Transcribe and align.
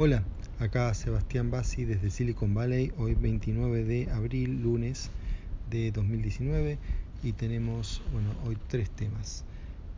Hola, 0.00 0.22
acá 0.60 0.94
Sebastián 0.94 1.50
Bassi 1.50 1.84
desde 1.84 2.10
Silicon 2.10 2.54
Valley, 2.54 2.92
hoy 2.98 3.16
29 3.16 3.82
de 3.82 4.08
abril, 4.12 4.62
lunes 4.62 5.10
de 5.70 5.90
2019 5.90 6.78
y 7.24 7.32
tenemos, 7.32 8.00
bueno, 8.12 8.30
hoy 8.46 8.56
tres 8.68 8.90
temas. 8.90 9.42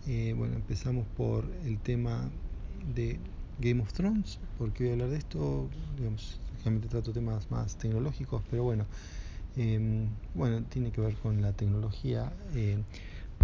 Eh, 0.06 0.32
bueno, 0.34 0.56
empezamos 0.56 1.06
por 1.18 1.44
el 1.66 1.78
tema 1.80 2.30
de 2.94 3.18
Game 3.58 3.82
of 3.82 3.92
Thrones, 3.92 4.38
porque 4.56 4.84
voy 4.84 4.90
a 4.90 4.92
hablar 4.94 5.10
de 5.10 5.18
esto, 5.18 5.68
digamos, 5.98 6.40
realmente 6.64 6.88
trato 6.88 7.12
temas 7.12 7.50
más 7.50 7.76
tecnológicos, 7.76 8.42
pero 8.50 8.62
bueno, 8.62 8.86
em, 9.54 10.08
bueno, 10.32 10.62
tiene 10.62 10.92
que 10.92 11.02
ver 11.02 11.14
con 11.16 11.42
la 11.42 11.52
tecnología. 11.52 12.32
Eh, 12.54 12.78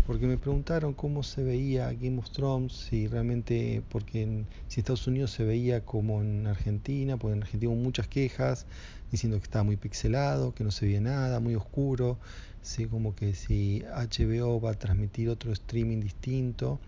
porque 0.07 0.27
me 0.27 0.39
preguntaron 0.39 0.95
cómo 0.95 1.25
se 1.25 1.43
veía 1.43 1.93
Game 1.93 2.19
of 2.19 2.31
Thrones, 2.31 2.73
si 2.73 3.09
realmente, 3.09 3.83
porque 3.89 4.23
en, 4.23 4.47
si 4.69 4.81
Estados 4.81 5.07
Unidos 5.09 5.33
se 5.33 5.45
veía 5.45 5.85
como 5.85 6.23
en 6.23 6.47
Argentina, 6.47 7.17
porque 7.17 7.37
en 7.37 7.43
Argentina 7.43 7.73
hubo 7.73 7.81
muchas 7.81 8.07
quejas 8.07 8.67
diciendo 9.11 9.39
que 9.39 9.45
estaba 9.45 9.65
muy 9.65 9.77
pixelado, 9.77 10.55
que 10.55 10.63
no 10.63 10.71
se 10.71 10.87
veía 10.87 11.01
nada, 11.01 11.41
muy 11.41 11.57
oscuro, 11.57 12.19
¿sí? 12.63 12.87
como 12.87 13.17
que 13.17 13.35
si 13.35 13.83
HBO 13.83 14.61
va 14.61 14.71
a 14.71 14.75
transmitir 14.75 15.29
otro 15.29 15.53
streaming 15.53 16.01
distinto 16.01 16.79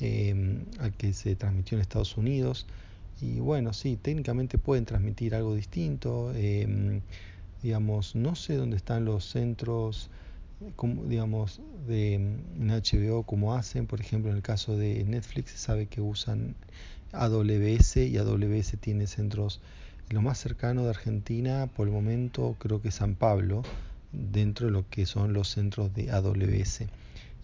eh, 0.00 0.62
al 0.78 0.92
que 0.92 1.14
se 1.14 1.36
transmitió 1.36 1.76
en 1.76 1.82
Estados 1.82 2.18
Unidos. 2.18 2.66
Y 3.22 3.40
bueno, 3.40 3.72
sí, 3.72 3.96
técnicamente 3.96 4.58
pueden 4.58 4.84
transmitir 4.84 5.34
algo 5.34 5.54
distinto. 5.54 6.32
Eh, 6.34 7.00
digamos, 7.62 8.14
no 8.14 8.34
sé 8.36 8.56
dónde 8.56 8.76
están 8.76 9.04
los 9.04 9.24
centros 9.24 10.10
como, 10.76 11.04
digamos, 11.04 11.60
de 11.86 12.20
HBO 12.58 13.22
como 13.22 13.54
hacen, 13.54 13.86
por 13.86 14.00
ejemplo, 14.00 14.30
en 14.30 14.36
el 14.36 14.42
caso 14.42 14.76
de 14.76 15.04
Netflix 15.04 15.52
se 15.52 15.58
sabe 15.58 15.86
que 15.86 16.00
usan 16.00 16.54
AWS 17.12 17.96
y 17.98 18.18
AWS 18.18 18.76
tiene 18.80 19.06
centros, 19.06 19.60
lo 20.10 20.20
más 20.22 20.38
cercano 20.38 20.84
de 20.84 20.90
Argentina 20.90 21.68
por 21.74 21.86
el 21.86 21.94
momento 21.94 22.56
creo 22.58 22.82
que 22.82 22.90
San 22.90 23.14
Pablo, 23.14 23.62
dentro 24.12 24.66
de 24.66 24.72
lo 24.72 24.88
que 24.88 25.06
son 25.06 25.32
los 25.32 25.48
centros 25.48 25.94
de 25.94 26.10
AWS. 26.10 26.84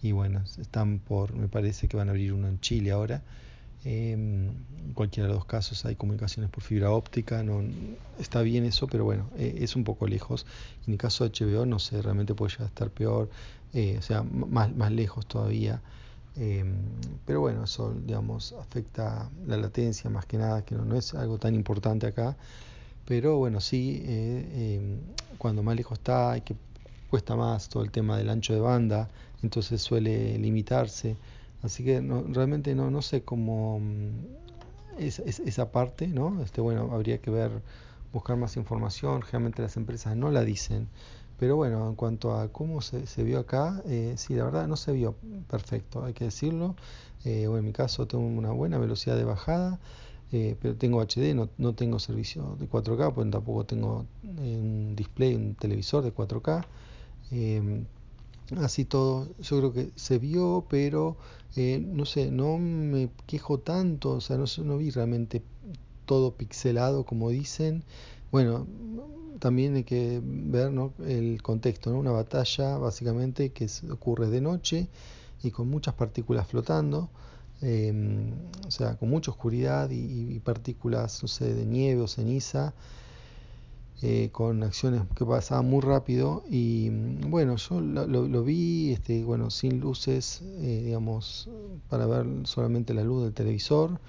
Y 0.01 0.11
bueno, 0.11 0.43
están 0.59 0.99
por, 0.99 1.33
me 1.35 1.47
parece 1.47 1.87
que 1.87 1.97
van 1.97 2.09
a 2.09 2.11
abrir 2.11 2.33
uno 2.33 2.47
en 2.47 2.59
Chile 2.59 2.91
ahora 2.91 3.23
en 3.85 4.65
cualquiera 4.95 5.29
de 5.29 5.35
los 5.35 5.45
casos 5.45 5.85
hay 5.85 5.95
comunicaciones 5.95 6.49
por 6.49 6.63
fibra 6.63 6.89
óptica, 6.89 7.43
está 8.19 8.41
bien 8.41 8.65
eso, 8.65 8.87
pero 8.87 9.05
bueno, 9.05 9.29
eh, 9.37 9.59
es 9.59 9.75
un 9.75 9.83
poco 9.83 10.07
lejos. 10.07 10.45
En 10.87 10.93
el 10.93 10.99
caso 10.99 11.23
de 11.23 11.29
HBO, 11.29 11.65
no 11.67 11.77
sé, 11.77 12.01
realmente 12.01 12.33
puede 12.33 12.51
llegar 12.51 12.65
a 12.65 12.69
estar 12.69 12.89
peor, 12.89 13.29
eh, 13.73 13.97
o 13.99 14.01
sea, 14.01 14.23
más, 14.23 14.75
más 14.75 14.91
lejos 14.91 15.27
todavía. 15.27 15.81
Em, 16.35 16.73
pero 17.25 17.41
bueno, 17.41 17.63
eso, 17.63 17.93
digamos, 18.05 18.53
afecta 18.53 19.29
la 19.47 19.57
latencia 19.57 20.09
más 20.09 20.25
que 20.25 20.37
nada, 20.37 20.65
que 20.65 20.75
no, 20.75 20.83
no 20.83 20.97
es 20.97 21.13
algo 21.13 21.37
tan 21.37 21.53
importante 21.53 22.07
acá. 22.07 22.35
Pero 23.05 23.37
bueno, 23.37 23.61
sí, 23.61 24.01
eh, 24.05 24.79
em, 24.81 24.99
cuando 25.37 25.61
más 25.61 25.75
lejos 25.75 25.99
está, 25.99 26.31
hay 26.31 26.41
que 26.41 26.55
cuesta 27.09 27.35
más 27.35 27.69
todo 27.69 27.83
el 27.83 27.91
tema 27.91 28.17
del 28.17 28.29
ancho 28.29 28.53
de 28.53 28.59
banda, 28.59 29.09
entonces 29.43 29.81
suele 29.81 30.37
limitarse. 30.39 31.15
Así 31.65 31.83
que 31.83 32.01
no, 32.01 32.23
realmente 32.23 32.75
no, 32.75 32.91
no 32.91 33.01
sé 33.01 33.23
cómo 33.23 33.79
mm, 33.79 34.99
es, 34.99 35.19
es, 35.19 35.39
esa 35.39 35.71
parte, 35.71 36.07
¿no? 36.07 36.41
Este, 36.43 36.61
bueno, 36.61 36.89
habría 36.93 37.19
que 37.19 37.31
ver, 37.31 37.51
buscar 38.13 38.37
más 38.37 38.55
información. 38.57 39.21
Generalmente 39.23 39.61
las 39.61 39.77
empresas 39.77 40.15
no 40.15 40.31
la 40.31 40.43
dicen. 40.43 40.87
Pero 41.37 41.55
bueno, 41.57 41.89
en 41.89 41.95
cuanto 41.95 42.35
a 42.35 42.47
cómo 42.49 42.81
se, 42.81 43.07
se 43.07 43.23
vio 43.23 43.39
acá, 43.39 43.81
eh, 43.87 44.13
sí, 44.17 44.35
la 44.35 44.45
verdad 44.45 44.67
no 44.67 44.77
se 44.77 44.93
vio 44.93 45.15
perfecto, 45.49 46.05
hay 46.05 46.13
que 46.13 46.25
decirlo. 46.25 46.75
Eh, 47.25 47.47
bueno, 47.47 47.59
en 47.59 47.65
mi 47.65 47.73
caso 47.73 48.07
tengo 48.07 48.25
una 48.25 48.51
buena 48.51 48.77
velocidad 48.77 49.17
de 49.17 49.25
bajada, 49.25 49.79
eh, 50.31 50.55
pero 50.61 50.75
tengo 50.75 51.01
HD, 51.01 51.33
no, 51.35 51.49
no, 51.57 51.73
tengo 51.75 51.99
servicio 51.99 52.55
de 52.59 52.69
4K, 52.69 53.13
pues 53.13 53.29
tampoco 53.31 53.65
tengo 53.65 54.05
un 54.23 54.95
display, 54.95 55.35
un 55.35 55.55
televisor 55.55 56.03
de 56.03 56.13
4K. 56.13 56.65
Así 58.57 58.85
todo, 58.85 59.27
yo 59.39 59.57
creo 59.57 59.73
que 59.73 59.91
se 59.95 60.19
vio, 60.19 60.65
pero 60.69 61.17
eh, 61.55 61.79
no 61.79 62.05
sé, 62.05 62.29
no 62.29 62.59
me 62.59 63.09
quejo 63.25 63.59
tanto, 63.59 64.11
o 64.11 64.21
sea, 64.21 64.37
no, 64.37 64.45
no 64.63 64.77
vi 64.77 64.91
realmente 64.91 65.41
todo 66.05 66.33
pixelado 66.33 67.05
como 67.05 67.31
dicen. 67.31 67.83
Bueno, 68.31 68.67
también 69.39 69.75
hay 69.75 69.83
que 69.83 70.21
ver 70.23 70.71
¿no? 70.71 70.93
el 71.05 71.41
contexto, 71.41 71.91
¿no? 71.91 71.99
Una 71.99 72.11
batalla 72.11 72.77
básicamente 72.77 73.51
que 73.51 73.67
ocurre 73.91 74.29
de 74.29 74.41
noche 74.41 74.87
y 75.41 75.49
con 75.49 75.67
muchas 75.67 75.95
partículas 75.95 76.47
flotando, 76.47 77.09
eh, 77.63 78.31
o 78.67 78.71
sea, 78.71 78.95
con 78.97 79.09
mucha 79.09 79.31
oscuridad 79.31 79.89
y, 79.89 80.35
y 80.35 80.39
partículas, 80.39 81.21
no 81.23 81.27
sé, 81.27 81.53
de 81.55 81.65
nieve 81.65 82.01
o 82.01 82.07
ceniza 82.07 82.73
eh, 84.01 84.29
con 84.31 84.61
acciones 84.63 85.01
que 85.15 85.25
pasaban 85.25 85.69
muy 85.69 85.81
rápido 85.81 86.43
y 86.49 86.89
mm, 86.91 87.29
bueno, 87.29 87.55
yo 87.55 87.79
lo, 87.81 88.05
lo, 88.07 88.27
lo 88.27 88.43
vi 88.43 88.91
este, 88.91 89.23
bueno, 89.23 89.49
sin 89.49 89.79
luces, 89.79 90.41
eh, 90.59 90.83
digamos, 90.85 91.49
para 91.89 92.05
ver 92.05 92.25
solamente 92.45 92.93
la 92.93 93.03
luz 93.03 93.23
del 93.23 93.33
televisor. 93.33 93.99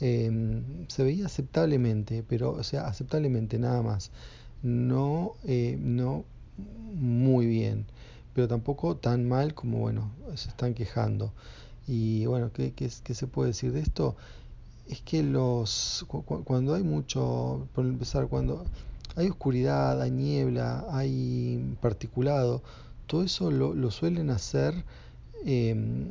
Eh, 0.00 0.62
se 0.88 1.04
veía 1.04 1.26
aceptablemente, 1.26 2.22
pero, 2.28 2.50
o 2.52 2.62
sea, 2.62 2.86
aceptablemente 2.86 3.58
nada 3.58 3.82
más. 3.82 4.10
No, 4.62 5.34
eh, 5.44 5.78
no 5.80 6.24
muy 6.94 7.46
bien, 7.46 7.86
pero 8.34 8.48
tampoco 8.48 8.96
tan 8.96 9.28
mal 9.28 9.54
como, 9.54 9.78
bueno, 9.78 10.10
se 10.34 10.48
están 10.48 10.74
quejando. 10.74 11.32
Y 11.86 12.26
bueno, 12.26 12.50
¿qué, 12.52 12.72
qué, 12.72 12.90
qué 13.04 13.14
se 13.14 13.26
puede 13.26 13.48
decir 13.50 13.72
de 13.72 13.80
esto? 13.80 14.16
Es 14.88 15.00
que 15.02 15.22
los, 15.22 16.04
cu 16.08 16.22
cuando 16.22 16.74
hay 16.74 16.82
mucho, 16.82 17.66
por 17.74 17.84
empezar, 17.86 18.28
cuando 18.28 18.64
hay 19.16 19.28
oscuridad, 19.28 20.00
hay 20.00 20.10
niebla, 20.10 20.86
hay 20.90 21.76
particulado, 21.80 22.62
todo 23.06 23.22
eso 23.22 23.50
lo, 23.50 23.90
suelen 23.90 24.30
hacer, 24.30 24.84
eh, 25.44 26.10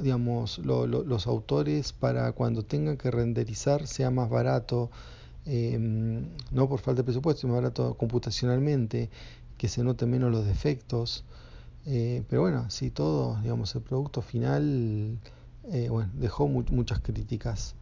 digamos, 0.00 0.58
lo, 0.58 0.86
lo, 0.86 1.04
los 1.04 1.26
autores 1.26 1.92
para 1.92 2.32
cuando 2.32 2.62
tengan 2.64 2.96
que 2.96 3.10
renderizar 3.10 3.86
sea 3.86 4.10
más 4.10 4.30
barato, 4.30 4.90
eh, 5.46 5.78
no 6.50 6.68
por 6.68 6.80
falta 6.80 7.02
de 7.02 7.04
presupuesto, 7.04 7.42
sino 7.42 7.52
más 7.52 7.62
barato 7.62 7.94
computacionalmente, 7.94 9.10
que 9.56 9.68
se 9.68 9.82
noten 9.84 10.10
menos 10.10 10.32
los 10.32 10.44
defectos. 10.44 11.24
Eh, 11.86 12.24
pero 12.28 12.42
bueno, 12.42 12.64
así 12.66 12.90
todo, 12.90 13.38
digamos, 13.42 13.74
el 13.76 13.82
producto 13.82 14.22
final 14.22 15.18
eh, 15.70 15.88
bueno, 15.88 16.10
dejó 16.14 16.48
mu 16.48 16.64
muchas 16.70 17.00
críticas. 17.00 17.74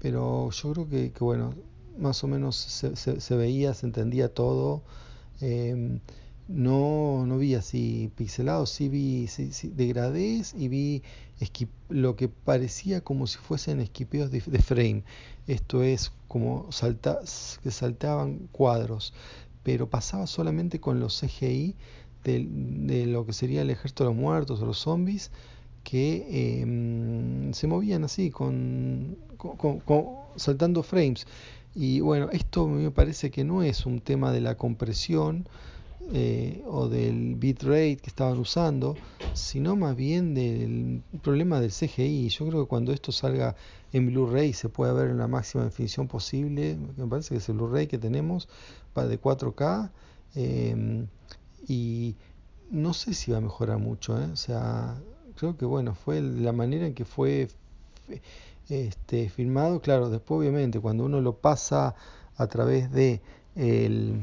pero 0.00 0.50
yo 0.50 0.72
creo 0.72 0.88
que, 0.88 1.12
que 1.12 1.24
bueno, 1.24 1.54
más 2.00 2.24
o 2.24 2.28
menos 2.28 2.56
se, 2.56 3.36
veía, 3.36 3.74
se 3.74 3.86
entendía 3.86 4.32
todo. 4.32 4.82
Eh, 5.40 6.00
no, 6.48 7.26
no 7.26 7.38
vi 7.38 7.54
así 7.54 8.10
pixelado, 8.16 8.66
sí 8.66 8.88
vi 8.88 9.28
sí, 9.28 9.52
sí, 9.52 9.68
degradés 9.68 10.52
y 10.54 10.68
vi 10.68 11.02
lo 11.88 12.16
que 12.16 12.28
parecía 12.28 13.02
como 13.02 13.28
si 13.28 13.38
fuesen 13.38 13.80
esquipeos 13.80 14.30
de, 14.30 14.40
frame. 14.40 15.04
Esto 15.46 15.82
es 15.84 16.12
como 16.28 16.70
salta 16.72 17.20
que 17.62 17.70
saltaban 17.70 18.48
cuadros, 18.50 19.14
pero 19.62 19.88
pasaba 19.88 20.26
solamente 20.26 20.80
con 20.80 20.98
los 20.98 21.20
CGI 21.20 21.76
de, 22.24 22.46
de, 22.50 23.06
lo 23.06 23.24
que 23.26 23.32
sería 23.32 23.62
el 23.62 23.70
ejército 23.70 24.04
de 24.04 24.10
los 24.10 24.18
muertos 24.18 24.60
o 24.60 24.66
los 24.66 24.78
zombies 24.78 25.30
que 25.84 26.26
eh, 26.30 27.50
se 27.52 27.66
movían 27.66 28.04
así, 28.04 28.30
con, 28.30 29.16
saltando 30.36 30.82
frames. 30.82 31.26
Y 31.74 32.00
bueno, 32.00 32.28
esto 32.32 32.66
me 32.66 32.90
parece 32.90 33.30
que 33.30 33.44
no 33.44 33.62
es 33.62 33.86
un 33.86 34.00
tema 34.00 34.32
de 34.32 34.40
la 34.40 34.56
compresión 34.56 35.46
eh, 36.12 36.62
o 36.66 36.88
del 36.88 37.36
bitrate 37.36 37.98
que 37.98 38.08
estaban 38.08 38.38
usando, 38.38 38.96
sino 39.34 39.76
más 39.76 39.94
bien 39.94 40.34
del 40.34 41.02
problema 41.22 41.60
del 41.60 41.70
CGI. 41.70 42.28
Yo 42.28 42.48
creo 42.48 42.62
que 42.62 42.68
cuando 42.68 42.92
esto 42.92 43.12
salga 43.12 43.54
en 43.92 44.06
Blu-ray 44.06 44.52
se 44.52 44.68
puede 44.68 44.92
ver 44.92 45.10
en 45.10 45.18
la 45.18 45.28
máxima 45.28 45.64
definición 45.64 46.08
posible. 46.08 46.76
Me 46.96 47.06
parece 47.06 47.30
que 47.30 47.38
es 47.38 47.48
el 47.48 47.56
Blu-ray 47.56 47.86
que 47.86 47.98
tenemos 47.98 48.48
de 48.94 49.20
4K. 49.20 49.90
Eh, 50.34 51.06
y 51.68 52.16
no 52.70 52.92
sé 52.94 53.14
si 53.14 53.30
va 53.30 53.38
a 53.38 53.40
mejorar 53.40 53.78
mucho. 53.78 54.20
¿eh? 54.20 54.28
O 54.32 54.36
sea, 54.36 55.00
creo 55.36 55.56
que 55.56 55.64
bueno, 55.64 55.94
fue 55.94 56.20
la 56.20 56.52
manera 56.52 56.86
en 56.86 56.94
que 56.94 57.04
fue 57.04 57.48
este, 58.70 59.28
filmado, 59.28 59.80
claro, 59.80 60.10
después 60.10 60.38
obviamente 60.38 60.80
cuando 60.80 61.04
uno 61.04 61.20
lo 61.20 61.36
pasa 61.36 61.94
a 62.36 62.46
través 62.46 62.90
de 62.90 63.20
el, 63.56 64.20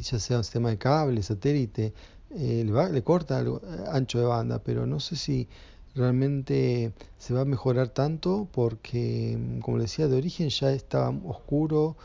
ya 0.00 0.18
sea 0.18 0.38
un 0.38 0.44
sistema 0.44 0.70
de 0.70 0.78
cable, 0.78 1.22
satélite, 1.22 1.92
eh, 2.30 2.64
le, 2.64 3.02
corta 3.02 3.40
el 3.40 3.58
ancho 3.90 4.18
de 4.18 4.26
banda, 4.26 4.58
pero 4.62 4.86
no 4.86 5.00
sé 5.00 5.16
si 5.16 5.48
realmente 5.94 6.92
se 7.18 7.34
va 7.34 7.42
a 7.42 7.44
mejorar 7.44 7.88
tanto 7.88 8.48
porque, 8.52 9.38
como 9.62 9.78
decía, 9.78 10.08
de 10.08 10.16
origen 10.16 10.48
ya 10.48 10.72
estaba 10.72 11.10
oscuro, 11.26 11.96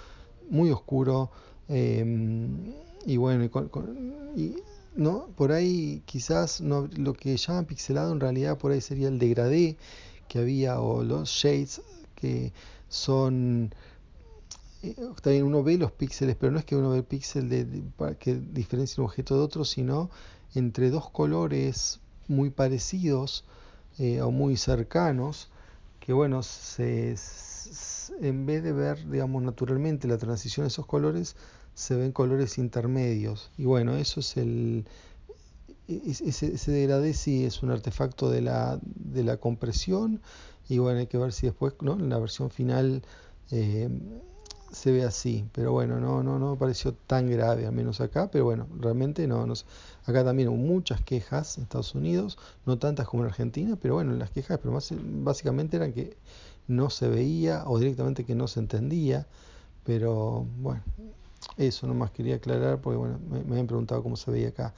muy 0.49 0.71
oscuro, 0.71 1.29
eh, 1.69 2.03
y 3.05 3.17
bueno, 3.17 3.49
¿no? 4.95 5.27
por 5.35 5.51
ahí 5.51 6.01
quizás 6.05 6.59
no, 6.59 6.89
lo 6.97 7.13
que 7.13 7.37
llaman 7.37 7.65
pixelado 7.65 8.11
en 8.11 8.19
realidad 8.19 8.57
por 8.57 8.71
ahí 8.71 8.81
sería 8.81 9.07
el 9.07 9.19
degradé 9.19 9.77
que 10.27 10.39
había 10.39 10.79
o 10.79 11.03
los 11.03 11.29
shades 11.29 11.81
que 12.15 12.53
son 12.89 13.73
también 15.21 15.43
uno 15.43 15.63
ve 15.63 15.77
los 15.77 15.91
píxeles, 15.91 16.35
pero 16.35 16.51
no 16.51 16.59
es 16.59 16.65
que 16.65 16.75
uno 16.75 16.91
ve 16.91 16.97
el 16.97 17.03
píxel 17.03 17.49
de, 17.49 17.83
que 18.19 18.35
diferencia 18.35 19.01
un 19.01 19.09
objeto 19.09 19.35
de 19.35 19.41
otro, 19.41 19.65
sino 19.65 20.09
entre 20.55 20.89
dos 20.89 21.09
colores 21.09 21.99
muy 22.27 22.49
parecidos 22.49 23.43
eh, 23.97 24.21
o 24.21 24.31
muy 24.31 24.57
cercanos, 24.57 25.49
que 25.99 26.13
bueno, 26.13 26.43
se, 26.43 27.15
en 28.21 28.45
vez 28.45 28.63
de 28.63 28.71
ver, 28.71 29.09
digamos, 29.09 29.41
naturalmente 29.43 30.07
la 30.07 30.17
transición 30.17 30.65
de 30.65 30.69
esos 30.69 30.85
colores, 30.85 31.35
se 31.73 31.95
ven 31.95 32.11
colores 32.11 32.57
intermedios. 32.57 33.51
Y 33.57 33.65
bueno, 33.65 33.95
eso 33.97 34.19
es 34.19 34.37
el... 34.37 34.85
Ese, 35.87 36.53
ese 36.53 36.71
degradé 36.71 37.13
sí 37.13 37.45
es 37.45 37.63
un 37.63 37.71
artefacto 37.71 38.29
de 38.29 38.41
la, 38.41 38.79
de 38.83 39.23
la 39.23 39.37
compresión. 39.37 40.21
Y 40.69 40.79
bueno, 40.79 40.99
hay 40.99 41.07
que 41.07 41.17
ver 41.17 41.31
si 41.31 41.47
después, 41.47 41.73
¿no? 41.81 41.93
En 41.93 42.09
la 42.09 42.19
versión 42.19 42.49
final 42.49 43.01
eh, 43.51 43.89
se 44.71 44.91
ve 44.91 45.03
así, 45.03 45.45
pero 45.53 45.71
bueno, 45.71 45.99
no, 45.99 46.23
no, 46.23 46.39
no 46.39 46.57
pareció 46.57 46.93
tan 46.93 47.29
grave, 47.29 47.65
al 47.65 47.73
menos 47.73 48.01
acá, 48.01 48.29
pero 48.29 48.45
bueno, 48.45 48.67
realmente 48.79 49.27
no, 49.27 49.45
no 49.45 49.53
acá 50.05 50.23
también 50.23 50.49
hubo 50.49 50.57
muchas 50.57 51.01
quejas 51.01 51.57
en 51.57 51.63
Estados 51.63 51.95
Unidos, 51.95 52.37
no 52.65 52.77
tantas 52.77 53.07
como 53.07 53.23
en 53.23 53.29
Argentina, 53.29 53.77
pero 53.81 53.95
bueno, 53.95 54.13
las 54.13 54.29
quejas 54.29 54.59
pero 54.61 54.73
más, 54.73 54.91
básicamente 54.93 55.77
eran 55.77 55.93
que 55.93 56.17
no 56.67 56.89
se 56.89 57.07
veía 57.07 57.63
o 57.65 57.79
directamente 57.79 58.25
que 58.25 58.35
no 58.35 58.47
se 58.47 58.59
entendía, 58.59 59.25
pero 59.85 60.45
bueno, 60.59 60.83
eso 61.57 61.87
nomás 61.87 62.11
quería 62.11 62.35
aclarar 62.35 62.79
porque 62.81 62.97
bueno, 62.97 63.19
me, 63.29 63.39
habían 63.39 63.67
preguntado 63.67 64.03
cómo 64.03 64.17
se 64.17 64.31
veía 64.31 64.49
acá. 64.49 64.73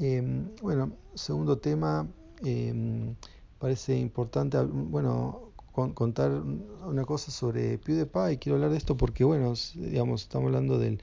Em, 0.00 0.48
bueno, 0.62 0.92
segundo 1.14 1.58
tema, 1.58 2.08
em, 2.44 3.14
parece 3.58 3.98
importante, 3.98 4.58
bueno, 4.62 5.52
contar 5.72 6.30
una 6.32 7.04
cosa 7.04 7.30
sobre 7.30 7.78
PewDiePie. 7.78 8.38
Quiero 8.38 8.56
hablar 8.56 8.70
de 8.70 8.78
esto 8.78 8.96
porque, 8.96 9.24
bueno, 9.24 9.54
digamos, 9.74 10.22
estamos 10.22 10.46
hablando 10.46 10.78
del 10.78 11.00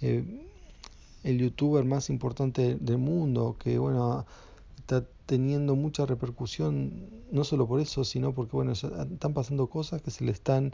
eh, 0.00 0.24
el 1.24 1.38
youtuber 1.38 1.84
más 1.84 2.10
importante 2.10 2.76
del 2.76 2.98
mundo, 2.98 3.56
que, 3.58 3.78
bueno, 3.78 4.26
está 4.78 5.06
teniendo 5.26 5.76
mucha 5.76 6.06
repercusión, 6.06 7.08
no 7.32 7.44
solo 7.44 7.66
por 7.68 7.80
eso, 7.80 8.04
sino 8.04 8.34
porque, 8.34 8.56
bueno, 8.56 8.72
están 8.72 9.34
pasando 9.34 9.68
cosas 9.68 10.02
que 10.02 10.10
se 10.10 10.24
le 10.24 10.32
están 10.32 10.72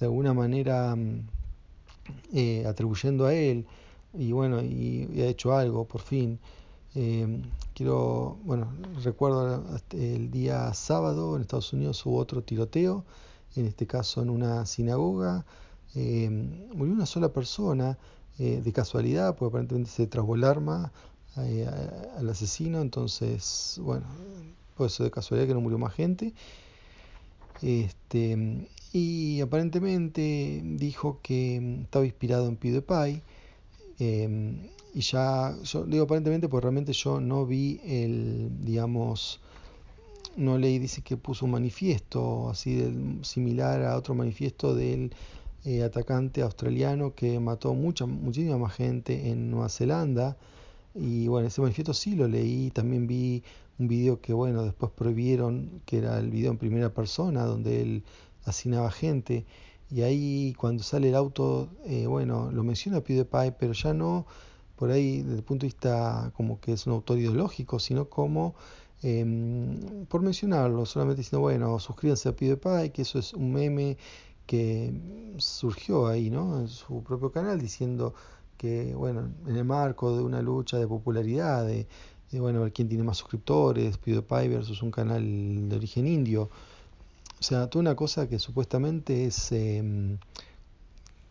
de 0.00 0.06
alguna 0.06 0.34
manera 0.34 0.94
mm, 0.96 1.28
eh, 2.34 2.64
atribuyendo 2.66 3.26
a 3.26 3.34
él. 3.34 3.66
Y 4.14 4.32
bueno, 4.32 4.62
y 4.62 5.08
ha 5.22 5.26
hecho 5.26 5.54
algo, 5.54 5.86
por 5.86 6.02
fin. 6.02 6.38
Eh, 6.94 7.42
quiero, 7.74 8.38
bueno, 8.44 8.72
recuerdo 9.04 9.64
el 9.92 10.30
día 10.30 10.74
sábado 10.74 11.36
en 11.36 11.42
Estados 11.42 11.72
Unidos 11.72 12.04
hubo 12.04 12.18
otro 12.18 12.42
tiroteo, 12.42 13.04
en 13.54 13.66
este 13.66 13.86
caso 13.86 14.22
en 14.22 14.30
una 14.30 14.66
sinagoga. 14.66 15.44
Eh, 15.94 16.28
murió 16.74 16.94
una 16.94 17.06
sola 17.06 17.28
persona 17.32 17.98
eh, 18.38 18.60
de 18.64 18.72
casualidad, 18.72 19.36
porque 19.36 19.50
aparentemente 19.50 19.90
se 19.90 20.06
trasvó 20.06 20.34
el 20.34 20.44
arma 20.44 20.92
al 21.36 22.28
asesino, 22.28 22.80
entonces, 22.80 23.80
bueno, 23.82 24.04
por 24.76 24.88
eso 24.88 25.04
de 25.04 25.10
casualidad 25.10 25.46
que 25.46 25.54
no 25.54 25.60
murió 25.60 25.78
más 25.78 25.94
gente. 25.94 26.34
Este, 27.62 28.68
y 28.92 29.40
aparentemente 29.40 30.60
dijo 30.64 31.20
que 31.22 31.82
estaba 31.82 32.04
inspirado 32.04 32.48
en 32.48 32.56
PewDiePie. 32.56 33.22
Eh, 34.00 34.70
y 34.92 35.00
ya, 35.02 35.56
yo 35.62 35.84
digo 35.84 36.04
aparentemente 36.04 36.48
porque 36.48 36.64
realmente 36.64 36.92
yo 36.92 37.20
no 37.20 37.46
vi 37.46 37.80
el, 37.84 38.50
digamos, 38.64 39.40
no 40.36 40.58
leí, 40.58 40.78
dice 40.78 41.02
que 41.02 41.16
puso 41.16 41.44
un 41.44 41.52
manifiesto 41.52 42.50
así 42.50 42.82
similar 43.22 43.82
a 43.82 43.96
otro 43.96 44.14
manifiesto 44.14 44.74
del 44.74 45.12
eh, 45.64 45.82
atacante 45.82 46.42
australiano 46.42 47.14
que 47.14 47.38
mató 47.38 47.74
mucha, 47.74 48.06
muchísima 48.06 48.58
más 48.58 48.74
gente 48.74 49.30
en 49.30 49.50
Nueva 49.50 49.68
Zelanda. 49.68 50.36
Y 50.94 51.28
bueno, 51.28 51.46
ese 51.48 51.60
manifiesto 51.60 51.94
sí 51.94 52.16
lo 52.16 52.26
leí, 52.26 52.70
también 52.70 53.06
vi 53.06 53.44
un 53.78 53.86
video 53.86 54.20
que 54.20 54.32
bueno, 54.32 54.64
después 54.64 54.90
prohibieron, 54.92 55.82
que 55.86 55.98
era 55.98 56.18
el 56.18 56.30
video 56.30 56.50
en 56.50 56.58
primera 56.58 56.92
persona, 56.92 57.44
donde 57.44 57.82
él 57.82 58.02
asesinaba 58.44 58.90
gente. 58.90 59.44
Y 59.90 60.02
ahí 60.02 60.54
cuando 60.56 60.82
sale 60.82 61.08
el 61.08 61.14
auto, 61.16 61.68
eh, 61.84 62.06
bueno, 62.06 62.50
lo 62.52 62.62
menciona 62.62 63.00
PewDiePie, 63.00 63.52
pero 63.58 63.72
ya 63.72 63.92
no 63.92 64.26
por 64.76 64.90
ahí 64.90 65.22
desde 65.22 65.36
el 65.36 65.42
punto 65.44 65.66
de 65.66 65.68
vista 65.68 66.32
como 66.34 66.58
que 66.60 66.72
es 66.72 66.86
un 66.86 66.94
autor 66.94 67.18
ideológico, 67.18 67.78
sino 67.78 68.08
como, 68.08 68.54
em, 69.02 70.06
por 70.06 70.22
mencionarlo, 70.22 70.86
solamente 70.86 71.20
diciendo, 71.20 71.40
bueno, 71.42 71.78
suscríbanse 71.78 72.28
a 72.30 72.36
PewDiePie, 72.36 72.90
que 72.92 73.02
eso 73.02 73.18
es 73.18 73.34
un 73.34 73.52
meme 73.52 73.98
que 74.46 74.92
surgió 75.38 76.06
ahí, 76.08 76.30
¿no? 76.30 76.60
En 76.60 76.68
su 76.68 77.02
propio 77.02 77.30
canal, 77.30 77.60
diciendo 77.60 78.14
que, 78.56 78.94
bueno, 78.94 79.28
en 79.46 79.56
el 79.56 79.64
marco 79.64 80.16
de 80.16 80.22
una 80.22 80.42
lucha 80.42 80.78
de 80.78 80.86
popularidad, 80.86 81.66
de, 81.66 81.86
bueno, 82.32 82.60
ver 82.62 82.72
quién 82.72 82.88
tiene 82.88 83.04
más 83.04 83.18
suscriptores, 83.18 83.98
PewDiePie 83.98 84.48
versus 84.48 84.82
un 84.82 84.90
canal 84.90 85.68
de 85.68 85.76
origen 85.76 86.06
indio. 86.06 86.50
O 87.40 87.42
sea, 87.42 87.68
toda 87.68 87.80
una 87.80 87.96
cosa 87.96 88.28
que 88.28 88.38
supuestamente 88.38 89.26
es... 89.26 89.52
Em, 89.52 90.18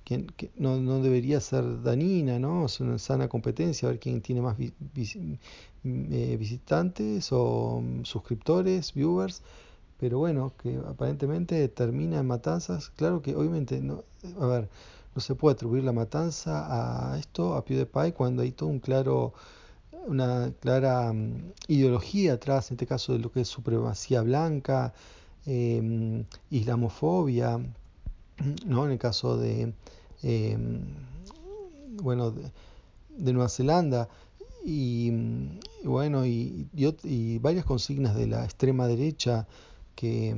que, 0.03 0.50
no, 0.57 0.77
no, 0.77 1.01
debería 1.01 1.39
ser 1.39 1.83
dañina, 1.83 2.39
¿no? 2.39 2.65
Es 2.65 2.79
una 2.79 2.97
sana 2.97 3.27
competencia, 3.27 3.88
a 3.88 3.91
ver 3.91 4.00
quién 4.00 4.21
tiene 4.21 4.41
más 4.41 4.57
eh, 4.59 6.38
visitantes 6.39 7.29
o 7.31 7.81
mm, 7.83 8.06
suscriptores, 8.06 8.94
viewers, 8.94 9.44
pero 10.00 10.17
bueno, 10.17 10.53
que 10.61 10.77
aparentemente 10.88 11.67
termina 11.69 12.19
en 12.19 12.25
matanzas. 12.27 12.89
Claro 12.89 13.21
que 13.21 13.35
obviamente, 13.35 13.79
no, 13.81 14.03
a 14.39 14.47
ver, 14.47 14.69
no 15.13 15.21
se 15.21 15.35
puede 15.35 15.53
atribuir 15.53 15.83
la 15.83 15.91
matanza 15.91 17.13
a 17.13 17.19
esto, 17.19 17.53
a 17.56 17.63
PewDiePie, 17.63 18.13
cuando 18.13 18.41
hay 18.41 18.51
todo 18.51 18.69
un 18.69 18.79
claro 18.79 19.33
una 20.07 20.51
clara 20.59 21.13
mm, 21.13 21.53
ideología 21.67 22.33
atrás, 22.33 22.71
en 22.71 22.75
este 22.75 22.88
caso 22.88 23.13
de 23.13 23.19
lo 23.19 23.31
que 23.31 23.41
es 23.41 23.47
supremacía 23.47 24.21
blanca, 24.23 24.94
eh, 25.45 26.25
islamofobia, 26.50 27.59
¿no? 28.65 28.86
En 28.86 28.91
el 28.91 29.00
caso 29.00 29.38
de 29.38 29.74
Em, 30.21 30.81
bueno, 32.01 32.31
de, 32.31 33.33
Nueva 33.33 33.50
Zelanda, 33.50 34.09
y, 34.65 35.12
bueno, 35.83 36.25
y, 36.25 36.68
varias 37.39 37.65
consignas 37.65 38.15
de 38.15 38.27
la 38.27 38.44
extrema 38.44 38.88
derecha 38.88 39.47
que, 39.95 40.36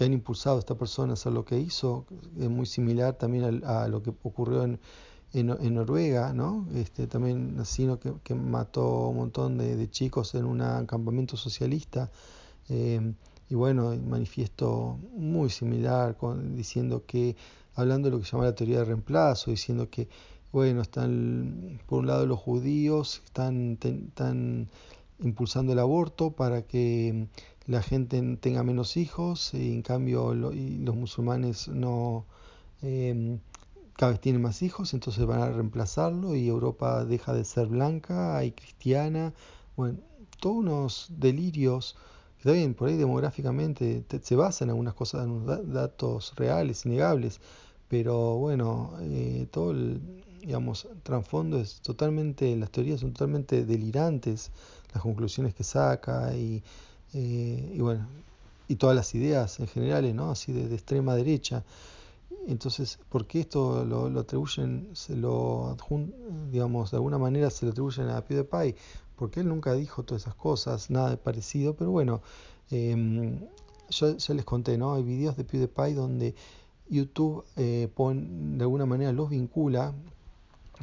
han 0.00 0.12
impulsado 0.12 0.56
a 0.56 0.58
esta 0.58 0.74
persona 0.74 1.12
a 1.12 1.14
hacer 1.14 1.32
lo 1.32 1.44
que 1.44 1.58
hizo, 1.58 2.04
es 2.38 2.50
muy 2.50 2.66
similar 2.66 3.14
también 3.14 3.62
a, 3.64 3.86
lo 3.88 4.02
que 4.02 4.10
ocurrió 4.10 4.64
en, 4.64 4.80
en, 5.32 5.74
Noruega, 5.74 6.32
¿no? 6.32 6.66
Este, 6.74 7.06
también 7.06 7.56
asesino 7.60 8.00
que, 8.00 8.12
que 8.24 8.34
mató 8.34 9.08
un 9.08 9.16
montón 9.16 9.58
de, 9.58 9.88
chicos 9.90 10.34
en 10.34 10.44
un 10.46 10.58
campamento 10.86 11.36
socialista. 11.36 12.10
Em, 12.68 13.14
y 13.50 13.54
bueno, 13.54 13.94
manifiesto 13.96 14.98
muy 15.16 15.50
similar, 15.50 16.16
con, 16.16 16.56
diciendo 16.56 17.04
que 17.06 17.36
hablando 17.74 18.08
de 18.08 18.12
lo 18.12 18.20
que 18.20 18.26
se 18.26 18.32
llama 18.32 18.44
la 18.44 18.54
teoría 18.54 18.78
de 18.78 18.84
reemplazo, 18.84 19.50
diciendo 19.50 19.90
que, 19.90 20.08
bueno, 20.52 20.82
están, 20.82 21.80
por 21.86 22.00
un 22.00 22.06
lado 22.06 22.26
los 22.26 22.38
judíos 22.38 23.22
están, 23.24 23.78
están 23.82 24.68
impulsando 25.20 25.72
el 25.72 25.78
aborto 25.78 26.30
para 26.30 26.62
que 26.62 27.28
la 27.66 27.82
gente 27.82 28.20
tenga 28.36 28.62
menos 28.62 28.96
hijos, 28.96 29.54
y 29.54 29.72
en 29.72 29.82
cambio 29.82 30.34
los 30.34 30.96
musulmanes 30.96 31.68
no 31.68 32.26
em, 32.82 33.38
cada 33.96 34.12
vez 34.12 34.20
tienen 34.20 34.42
más 34.42 34.62
hijos, 34.62 34.92
entonces 34.94 35.24
van 35.26 35.40
a 35.40 35.50
reemplazarlo 35.50 36.34
y 36.34 36.48
Europa 36.48 37.04
deja 37.04 37.32
de 37.32 37.44
ser 37.44 37.68
blanca 37.68 38.44
y 38.44 38.52
cristiana. 38.52 39.32
Bueno, 39.76 39.98
todos 40.40 40.56
unos 40.56 41.06
delirios 41.10 41.96
que 42.44 42.50
también 42.50 42.74
por 42.74 42.88
ahí 42.88 42.96
demográficamente 42.96 44.04
se 44.22 44.36
basan 44.36 44.66
en 44.66 44.70
algunas 44.70 44.92
cosas, 44.92 45.24
en 45.24 45.72
datos 45.72 46.34
reales, 46.36 46.84
innegables, 46.84 47.40
pero 47.88 48.36
bueno, 48.36 48.92
eh, 49.00 49.46
todo 49.50 49.70
el 49.70 50.00
digamos, 50.42 50.86
trasfondo 51.02 51.58
es 51.58 51.80
totalmente, 51.80 52.54
las 52.56 52.70
teorías 52.70 53.00
son 53.00 53.12
totalmente 53.14 53.64
delirantes, 53.64 54.50
las 54.92 55.02
conclusiones 55.02 55.54
que 55.54 55.64
saca 55.64 56.36
y, 56.36 56.62
eh, 57.14 57.72
y 57.74 57.80
bueno, 57.80 58.06
y 58.68 58.76
todas 58.76 58.94
las 58.94 59.14
ideas 59.14 59.58
en 59.60 59.66
general, 59.66 60.14
¿no? 60.14 60.30
Así 60.30 60.52
de, 60.52 60.74
extrema 60.74 61.16
derecha. 61.16 61.64
Entonces, 62.46 62.98
¿por 63.08 63.26
qué 63.26 63.40
esto 63.40 63.86
lo, 63.86 64.10
lo 64.10 64.20
atribuyen, 64.20 64.90
se 64.92 65.16
lo 65.16 65.76
digamos, 66.52 66.90
de 66.90 66.98
alguna 66.98 67.16
manera 67.16 67.48
se 67.48 67.64
lo 67.64 67.72
atribuyen 67.72 68.10
a 68.10 68.20
PewDiePie? 68.20 68.76
Porque 69.16 69.40
él 69.40 69.48
nunca 69.48 69.74
dijo 69.74 70.02
todas 70.02 70.22
esas 70.22 70.34
cosas, 70.34 70.90
nada 70.90 71.10
de 71.10 71.16
parecido, 71.16 71.74
pero 71.74 71.90
bueno, 71.90 72.20
yo, 72.70 74.16
yo 74.16 74.34
les 74.34 74.44
conté, 74.44 74.78
¿no? 74.78 74.94
Hay 74.94 75.02
videos 75.02 75.36
de 75.36 75.44
PewDiePie 75.44 75.94
donde 75.94 76.34
YouTube 76.88 77.44
eh, 77.56 77.88
de 77.96 78.62
alguna 78.62 78.86
manera 78.86 79.12
los 79.12 79.30
vincula 79.30 79.94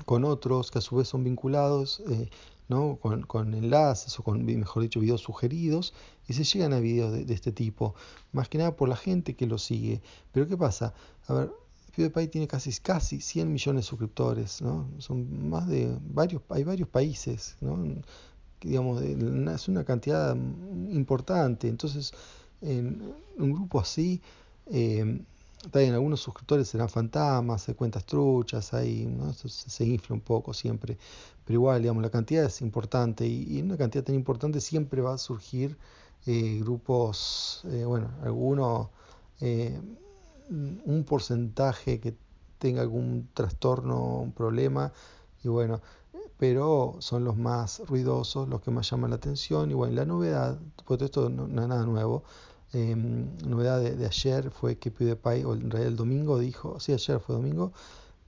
con 0.06 0.24
otros 0.24 0.72
que 0.72 0.80
a 0.80 0.82
su 0.82 0.96
vez 0.96 1.08
son 1.08 1.24
vinculados, 1.24 2.02
eh, 2.10 2.30
¿no? 2.70 2.98
Con, 3.02 3.24
con, 3.24 3.54
enlaces 3.54 4.18
o 4.20 4.24
con, 4.24 4.46
mejor 4.46 4.84
dicho, 4.84 5.00
videos 5.00 5.22
sugeridos 5.22 5.94
y 6.28 6.34
se 6.34 6.44
llegan 6.44 6.74
a 6.74 6.80
videos 6.80 7.12
de, 7.12 7.26
de, 7.26 7.34
este 7.34 7.52
tipo, 7.52 7.94
más 8.32 8.48
que 8.48 8.58
nada 8.58 8.76
por 8.76 8.88
la 8.88 8.96
gente 8.96 9.36
que 9.36 9.46
lo 9.46 9.58
sigue. 9.58 10.02
Pero 10.32 10.48
¿qué 10.48 10.58
pasa? 10.58 10.94
A 11.28 11.34
ver, 11.34 11.52
PewDiePie 11.92 12.28
tiene 12.28 12.48
casi, 12.48 12.72
casi 12.80 13.22
100 13.22 13.52
millones 13.52 13.86
de 13.86 13.90
suscriptores, 13.90 14.62
¿no? 14.62 14.88
Son 15.00 15.50
más 15.50 15.68
de 15.68 15.98
varios, 16.02 16.42
hay 16.50 16.64
varios 16.64 16.90
países, 16.90 17.58
¿no? 17.62 17.78
Digamos, 18.62 19.02
es 19.02 19.68
una 19.68 19.84
cantidad 19.84 20.36
importante. 20.36 21.68
Entonces, 21.68 22.14
en 22.62 23.14
un 23.38 23.54
grupo 23.54 23.80
así, 23.80 24.22
eh, 24.68 25.22
algunos 25.74 26.22
suscriptores 26.22 26.68
serán 26.68 26.90
fantasmas, 26.90 27.68
hay 27.68 27.76
cuentas 27.76 28.06
truchas, 28.06 28.74
hay, 28.74 29.06
¿no? 29.06 29.34
se, 29.34 29.86
infla 29.86 30.16
un 30.16 30.22
poco 30.22 30.54
siempre, 30.54 30.98
pero 31.46 31.58
igual, 31.58 31.82
digamos, 31.82 32.04
la 32.04 32.10
cantidad 32.10 32.46
es 32.46 32.62
importante 32.62 33.28
y, 33.28 33.44
y 33.44 33.60
en 33.60 33.66
una 33.66 33.78
cantidad 33.78 34.04
tan 34.04 34.16
importante 34.16 34.62
siempre 34.62 35.02
va 35.02 35.14
a 35.16 35.18
surgir 35.18 35.78
eh, 36.28 36.60
grupos, 36.62 37.64
eh, 37.66 37.84
bueno, 37.84 38.12
algunos, 38.22 38.90
eh, 39.40 39.80
un 40.52 41.06
porcentaje 41.08 42.00
que 42.00 42.16
tenga 42.62 42.82
algún 42.82 43.30
trastorno, 43.34 44.20
un 44.20 44.32
problema, 44.34 44.94
y 45.44 45.48
bueno, 45.48 45.82
pero 46.38 46.96
son 47.00 47.24
los 47.24 47.38
más 47.38 47.82
ruidosos, 47.88 48.48
los 48.48 48.62
que 48.62 48.72
más 48.72 48.90
llaman 48.90 49.10
la 49.10 49.16
atención, 49.18 49.72
y 49.72 49.74
bueno, 49.74 49.96
la 49.96 50.06
novedad, 50.06 50.60
porque 50.86 51.06
esto 51.06 51.30
no, 51.30 51.46
es 51.46 51.68
nada 51.68 51.86
nuevo, 51.86 52.24
eh, 52.74 52.96
novedad 52.96 53.82
de, 53.82 53.96
de, 53.96 54.06
ayer 54.06 54.52
fue 54.52 54.78
que 54.78 54.92
PewDiePie, 54.92 55.46
o 55.46 55.54
en 55.54 55.72
realidad 55.72 55.88
el 55.88 55.96
domingo 55.96 56.40
dijo, 56.40 56.80
sí, 56.80 56.94
ayer 56.94 57.20
fue 57.20 57.36
domingo, 57.36 57.74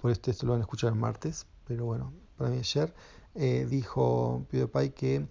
por 0.01 0.11
esto, 0.11 0.31
esto 0.31 0.45
lo 0.45 0.53
van 0.53 0.61
a 0.61 0.63
escuchar 0.63 0.93
el 0.93 0.99
martes, 0.99 1.45
pero 1.65 1.85
bueno, 1.85 2.11
para 2.37 2.49
mí 2.49 2.57
ayer, 2.57 2.93
eh, 3.35 3.67
dijo 3.69 4.45
PewDiePie 4.49 4.93
que 4.93 5.27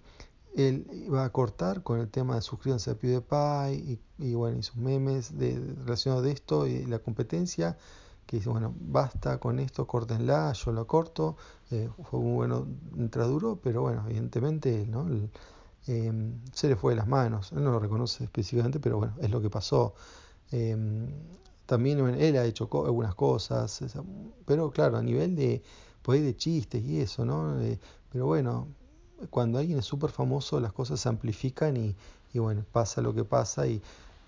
él 0.55 0.87
iba 0.93 1.23
a 1.25 1.31
cortar 1.31 1.83
con 1.83 1.99
el 1.99 2.09
tema 2.09 2.35
de 2.35 2.41
suscríbanse 2.41 2.91
a 2.91 2.95
PewDiePie 2.95 3.99
y, 4.19 4.33
bueno, 4.35 4.59
y 4.59 4.63
sus 4.63 4.75
memes 4.75 5.37
de, 5.37 5.59
relacionados 5.83 6.23
de 6.23 6.31
esto 6.31 6.67
y 6.67 6.85
la 6.85 6.99
competencia, 6.99 7.77
que 8.25 8.37
dice, 8.37 8.49
bueno, 8.49 8.73
basta 8.79 9.39
con 9.39 9.59
esto, 9.59 9.85
córtenla, 9.85 10.53
yo 10.53 10.71
lo 10.71 10.87
corto, 10.87 11.35
eh, 11.71 11.89
fue 12.09 12.19
muy 12.19 12.33
bueno 12.33 12.67
mientras 12.93 13.27
duró, 13.27 13.57
pero 13.57 13.81
bueno, 13.81 14.03
evidentemente, 14.07 14.85
¿no? 14.87 15.07
El, 15.07 15.29
eh, 15.87 16.11
se 16.53 16.69
le 16.69 16.75
fue 16.75 16.93
de 16.93 16.97
las 16.97 17.07
manos. 17.07 17.51
Él 17.51 17.63
no 17.63 17.71
lo 17.71 17.79
reconoce 17.79 18.23
específicamente, 18.23 18.79
pero 18.79 18.97
bueno, 18.97 19.15
es 19.19 19.29
lo 19.29 19.41
que 19.41 19.49
pasó. 19.49 19.93
Eh, 20.51 20.75
también 21.65 21.99
él 21.99 22.37
ha 22.37 22.45
hecho 22.45 22.69
co 22.69 22.85
algunas 22.85 23.15
cosas, 23.15 23.81
pero 24.45 24.71
claro, 24.71 24.97
a 24.97 25.03
nivel 25.03 25.35
de, 25.35 25.63
pues, 26.01 26.21
de 26.21 26.35
chistes 26.35 26.83
y 26.83 26.99
eso, 27.01 27.25
¿no? 27.25 27.59
Eh, 27.61 27.79
pero 28.11 28.25
bueno, 28.27 28.67
cuando 29.29 29.59
alguien 29.59 29.79
es 29.79 29.85
súper 29.85 30.11
famoso, 30.11 30.59
las 30.59 30.73
cosas 30.73 30.99
se 30.99 31.09
amplifican 31.09 31.77
y, 31.77 31.95
bueno, 32.39 32.63
pasa 32.71 33.01
lo 33.01 33.13
que 33.13 33.23
pasa 33.23 33.67
y, 33.67 33.81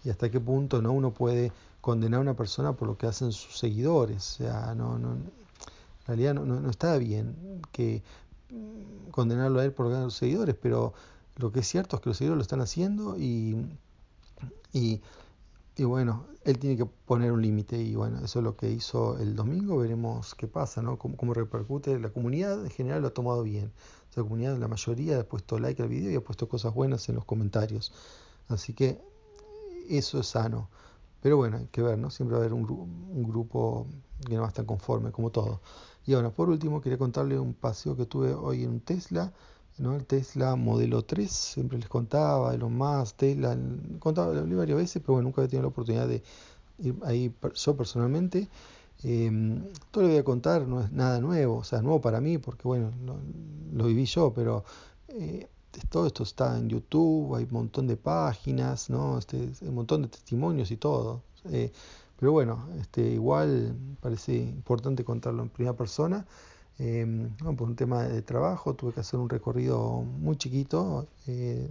hasta 0.09 0.29
qué 0.29 0.39
punto 0.39 0.83
no 0.83 0.91
uno 0.91 1.11
puede 1.11 1.51
condenar 1.81 2.19
a 2.19 2.21
una 2.21 2.35
persona 2.35 2.73
por 2.73 2.87
lo 2.87 2.95
que 2.95 3.07
hacen 3.07 3.31
sus 3.31 3.57
seguidores. 3.57 4.39
O 4.39 4.43
sea, 4.43 4.75
no, 4.75 4.99
no, 4.99 5.13
en 5.13 5.31
realidad 6.05 6.35
no, 6.35 6.45
no, 6.45 6.59
no 6.59 6.69
está 6.69 6.97
bien 6.97 7.35
que 7.71 8.03
condenarlo 9.09 9.59
a 9.59 9.65
él 9.65 9.71
por 9.71 9.87
lo 9.87 9.91
que 9.91 9.97
hacen 9.97 10.11
sus 10.11 10.19
seguidores, 10.19 10.55
pero 10.61 10.93
lo 11.37 11.51
que 11.51 11.61
es 11.61 11.67
cierto 11.67 11.95
es 11.95 12.01
que 12.01 12.09
los 12.09 12.17
seguidores 12.17 12.37
lo 12.37 12.41
están 12.43 12.61
haciendo 12.61 13.17
y, 13.17 13.55
y 15.77 15.83
bueno, 15.83 16.25
él 16.45 16.57
tiene 16.57 16.77
que 16.77 16.85
poner 16.85 17.31
un 17.31 17.41
límite 17.41 17.77
y 17.77 17.95
bueno, 17.95 18.19
eso 18.23 18.39
es 18.39 18.43
lo 18.43 18.55
que 18.55 18.71
hizo 18.71 19.17
el 19.17 19.35
domingo, 19.35 19.77
veremos 19.77 20.35
qué 20.35 20.47
pasa, 20.47 20.81
¿no? 20.81 20.97
Cómo, 20.97 21.17
cómo 21.17 21.33
repercute. 21.33 21.99
La 21.99 22.09
comunidad 22.09 22.63
en 22.63 22.69
general 22.69 23.01
lo 23.01 23.09
ha 23.09 23.13
tomado 23.13 23.43
bien. 23.43 23.71
La 24.15 24.23
comunidad, 24.23 24.57
la 24.57 24.69
mayoría 24.69 25.19
ha 25.19 25.23
puesto 25.23 25.59
like 25.59 25.81
al 25.81 25.89
video 25.89 26.11
y 26.11 26.15
ha 26.15 26.23
puesto 26.23 26.47
cosas 26.47 26.73
buenas 26.73 27.09
en 27.09 27.15
los 27.15 27.25
comentarios. 27.25 27.91
Así 28.47 28.73
que 28.73 29.01
eso 29.89 30.19
es 30.19 30.27
sano. 30.27 30.69
Pero 31.21 31.37
bueno, 31.37 31.57
hay 31.57 31.67
que 31.67 31.81
ver, 31.81 31.97
¿no? 31.97 32.09
Siempre 32.09 32.37
va 32.37 32.43
a 32.43 32.45
haber 32.45 32.53
un, 32.53 32.69
un 32.69 33.23
grupo 33.23 33.87
que 34.25 34.35
no 34.35 34.41
va 34.41 34.47
a 34.47 34.49
estar 34.49 34.65
conforme, 34.65 35.11
como 35.11 35.31
todo. 35.31 35.59
Y 36.05 36.13
bueno, 36.13 36.31
por 36.31 36.49
último, 36.49 36.81
quería 36.81 36.97
contarle 36.97 37.39
un 37.39 37.53
paseo 37.53 37.97
que 37.97 38.05
tuve 38.05 38.33
hoy 38.33 38.63
en 38.63 38.69
un 38.69 38.79
Tesla. 38.79 39.33
¿No? 39.77 39.95
el 39.95 40.05
Tesla 40.05 40.55
modelo 40.55 41.03
3, 41.03 41.31
siempre 41.31 41.77
les 41.77 41.89
contaba, 41.89 42.53
Elon 42.53 42.75
Musk, 42.75 43.17
Tesla, 43.17 43.57
contaba, 43.99 44.33
lo 44.33 44.41
hablé 44.41 44.55
varias 44.55 44.77
veces, 44.77 45.01
pero 45.01 45.13
bueno, 45.13 45.27
nunca 45.27 45.41
había 45.41 45.49
tenido 45.49 45.63
la 45.63 45.69
oportunidad 45.69 46.07
de 46.07 46.23
ir 46.79 46.95
ahí 47.03 47.33
yo 47.53 47.75
personalmente. 47.77 48.49
Eh, 49.03 49.61
todo 49.91 50.03
lo 50.03 50.09
voy 50.09 50.17
a 50.17 50.23
contar 50.23 50.67
no 50.67 50.81
es 50.81 50.91
nada 50.91 51.19
nuevo, 51.19 51.57
o 51.57 51.63
sea, 51.63 51.81
nuevo 51.81 52.01
para 52.01 52.21
mí, 52.21 52.37
porque 52.37 52.67
bueno, 52.67 52.91
lo, 53.05 53.17
lo 53.73 53.85
viví 53.85 54.05
yo, 54.05 54.33
pero 54.33 54.63
eh, 55.09 55.47
todo 55.89 56.07
esto 56.07 56.23
está 56.23 56.57
en 56.57 56.69
YouTube, 56.69 57.35
hay 57.35 57.43
un 57.43 57.51
montón 57.51 57.87
de 57.87 57.97
páginas, 57.97 58.89
¿no? 58.89 59.17
Este, 59.17 59.51
un 59.61 59.75
montón 59.75 60.03
de 60.03 60.07
testimonios 60.07 60.71
y 60.71 60.77
todo. 60.77 61.23
Eh, 61.45 61.71
pero 62.17 62.31
bueno, 62.31 62.67
este, 62.79 63.01
igual 63.01 63.75
parece 64.01 64.35
importante 64.35 65.03
contarlo 65.03 65.43
en 65.43 65.49
primera 65.49 65.75
persona. 65.75 66.25
No, 66.77 67.55
por 67.55 67.69
un 67.69 67.75
tema 67.75 68.03
de 68.03 68.21
trabajo 68.21 68.73
tuve 68.73 68.93
que 68.93 68.99
hacer 68.99 69.19
un 69.19 69.29
recorrido 69.29 70.01
muy 70.01 70.35
chiquito, 70.35 71.07
eh, 71.27 71.69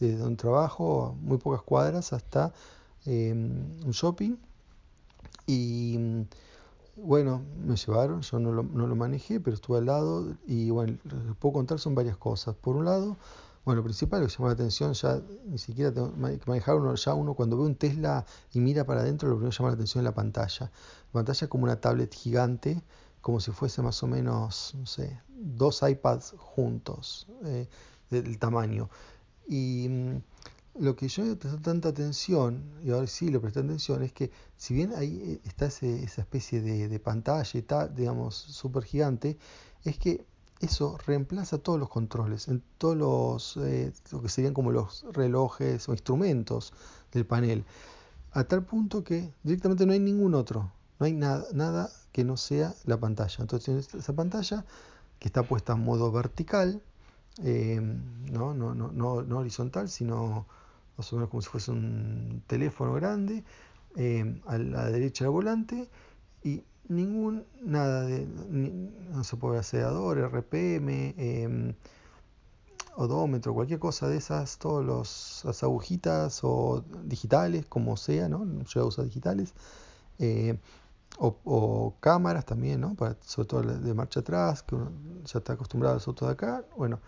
desde 0.00 0.24
un 0.24 0.36
trabajo, 0.36 1.16
muy 1.20 1.38
pocas 1.38 1.62
cuadras, 1.62 2.12
hasta 2.12 2.52
eh, 3.06 3.32
un 3.32 3.90
shopping. 3.92 4.36
Y 5.46 5.98
bueno, 6.96 7.42
me 7.64 7.76
llevaron, 7.76 8.22
yo 8.22 8.38
no 8.40 8.52
lo, 8.52 8.62
no 8.64 8.86
lo, 8.86 8.96
manejé, 8.96 9.40
pero 9.40 9.54
estuve 9.54 9.78
al 9.78 9.86
lado 9.86 10.36
y 10.46 10.70
bueno, 10.70 10.98
que 11.04 11.34
puedo 11.38 11.52
contar 11.54 11.78
son 11.78 11.94
varias 11.94 12.16
cosas. 12.16 12.54
Por 12.56 12.76
un 12.76 12.84
lado, 12.84 13.16
bueno, 13.64 13.80
lo 13.80 13.84
principal 13.84 14.20
lo 14.20 14.26
que 14.26 14.32
llamó 14.32 14.48
la 14.48 14.54
atención, 14.54 14.92
ya 14.94 15.20
ni 15.46 15.58
siquiera 15.58 15.92
tengo 15.92 16.12
manejar 16.46 16.76
uno, 16.76 16.94
ya 16.94 17.14
uno 17.14 17.34
cuando 17.34 17.56
ve 17.56 17.64
un 17.64 17.76
Tesla 17.76 18.26
y 18.52 18.60
mira 18.60 18.84
para 18.84 19.02
adentro, 19.02 19.28
lo 19.28 19.36
primero 19.36 19.50
que 19.50 19.56
llama 19.56 19.68
la 19.70 19.74
atención 19.74 20.02
es 20.02 20.04
la 20.04 20.14
pantalla. 20.14 20.66
La 20.66 21.12
pantalla 21.12 21.44
es 21.44 21.48
como 21.48 21.64
una 21.64 21.80
tablet 21.80 22.12
gigante 22.12 22.82
como 23.22 23.40
si 23.40 23.52
fuese 23.52 23.80
más 23.80 24.02
o 24.02 24.06
menos, 24.06 24.74
no 24.78 24.84
sé, 24.84 25.18
dos 25.28 25.82
iPads 25.82 26.34
juntos 26.36 27.26
eh, 27.44 27.68
del 28.10 28.38
tamaño. 28.38 28.90
Y 29.48 29.88
mmm, 29.88 30.16
lo 30.80 30.96
que 30.96 31.08
yo 31.08 31.36
presté 31.38 31.58
tanta 31.60 31.90
atención, 31.90 32.64
y 32.84 32.90
ahora 32.90 33.06
sí 33.06 33.28
le 33.28 33.38
presté 33.38 33.60
atención, 33.60 34.02
es 34.02 34.12
que 34.12 34.30
si 34.56 34.74
bien 34.74 34.92
ahí 34.96 35.22
eh, 35.24 35.40
está 35.44 35.66
ese, 35.66 36.02
esa 36.02 36.22
especie 36.22 36.60
de, 36.60 36.98
pantalla 36.98 37.66
tal, 37.66 37.94
digamos, 37.94 38.34
súper 38.34 38.84
gigante, 38.84 39.38
es 39.84 39.98
que 39.98 40.24
eso 40.60 40.98
reemplaza 41.06 41.58
todos 41.58 41.78
los 41.78 41.88
controles, 41.88 42.48
en 42.48 42.62
todos 42.78 42.96
los, 42.96 43.56
eh, 43.64 43.92
lo 44.10 44.22
que 44.22 44.28
serían 44.28 44.54
como 44.54 44.72
los 44.72 45.04
relojes 45.12 45.88
o 45.88 45.92
instrumentos 45.92 46.72
del 47.12 47.26
panel, 47.26 47.64
a 48.32 48.44
tal 48.44 48.64
punto 48.64 49.04
que 49.04 49.32
directamente 49.42 49.86
no 49.86 49.92
hay 49.92 50.00
ningún 50.00 50.34
otro, 50.34 50.72
no 50.98 51.06
hay 51.06 51.12
nada, 51.12 51.44
nada 51.52 51.90
que 52.12 52.24
no 52.24 52.36
sea 52.36 52.74
la 52.84 52.98
pantalla. 52.98 53.36
Entonces 53.40 53.94
esa 53.94 54.12
pantalla 54.12 54.64
que 55.18 55.28
está 55.28 55.42
puesta 55.42 55.72
en 55.72 55.84
modo 55.84 56.12
vertical, 56.12 56.82
eh, 57.42 57.80
¿no? 58.30 58.54
No, 58.54 58.74
no, 58.74 58.90
no, 59.22 59.38
horizontal, 59.38 59.88
sino 59.88 60.46
más 60.96 61.12
o 61.12 61.16
menos 61.16 61.30
como 61.30 61.42
si 61.42 61.48
fuese 61.48 61.70
un 61.70 62.42
teléfono 62.46 62.92
grande, 62.94 63.44
eh, 63.96 64.40
a 64.46 64.58
la 64.58 64.90
derecha 64.90 65.24
del 65.24 65.32
volante 65.32 65.88
y 66.42 66.62
ningún, 66.88 67.44
nada 67.62 68.02
de, 68.02 68.26
no 68.26 69.24
se 69.24 69.36
puede 69.36 69.58
acelerador, 69.58 70.18
RPM, 70.18 71.14
eh, 71.16 71.74
odómetro, 72.96 73.54
cualquier 73.54 73.78
cosa 73.78 74.08
de 74.08 74.18
esas, 74.18 74.58
todas 74.58 75.44
las 75.44 75.62
agujitas 75.62 76.40
o 76.42 76.84
digitales, 77.04 77.64
como 77.66 77.96
sea, 77.96 78.28
¿no? 78.28 78.46
Yo 78.64 78.86
uso 78.86 79.02
digitales. 79.02 79.54
O, 81.18 81.94
cámaras 82.00 82.44
también, 82.44 82.80
¿no? 82.80 82.96
Sobre 83.20 83.48
todo 83.48 83.62
de 83.62 83.94
marcha 83.94 84.20
atrás, 84.20 84.62
que 84.62 84.74
uno 84.74 84.90
ya 85.24 85.38
está 85.38 85.52
acostumbrado 85.52 85.94
a 85.94 85.96
los 85.96 86.08
autos 86.08 86.28
de 86.28 86.32
acá. 86.32 86.64
Bueno, 86.76 87.00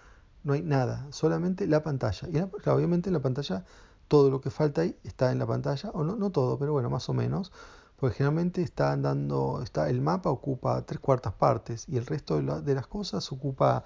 no 0.45 0.53
hay 0.53 0.63
nada, 0.63 1.07
solamente 1.11 1.67
la 1.67 1.83
pantalla. 1.83 2.29
Y 2.29 2.39
obviamente 2.69 3.09
en 3.09 3.15
la 3.15 3.21
pantalla 3.21 3.65
todo 4.09 4.31
lo 4.31 4.41
que 4.41 4.51
falta 4.51 4.83
ahí 4.83 4.97
está 5.05 5.33
en 5.33 5.39
la 5.39 5.47
pantalla, 5.47 5.91
o 5.91 6.05
no, 6.05 6.17
no 6.17 6.31
todo, 6.31 6.59
pero 6.59 6.73
bueno, 6.73 6.91
más 6.91 7.09
o 7.09 7.15
menos. 7.15 7.51
Porque 7.97 8.17
generalmente 8.17 8.63
está 8.63 8.93
andando, 8.93 9.63
está, 9.63 9.89
el 9.89 10.01
mapa 10.01 10.31
ocupa 10.31 10.83
tres 10.83 11.01
cuartas 11.01 11.33
partes 11.33 11.87
y 11.89 11.97
el 11.97 12.07
resto 12.07 12.37
de, 12.37 12.43
la, 12.43 12.61
de 12.61 12.75
las 12.75 12.87
cosas 12.87 13.31
ocupa 13.33 13.85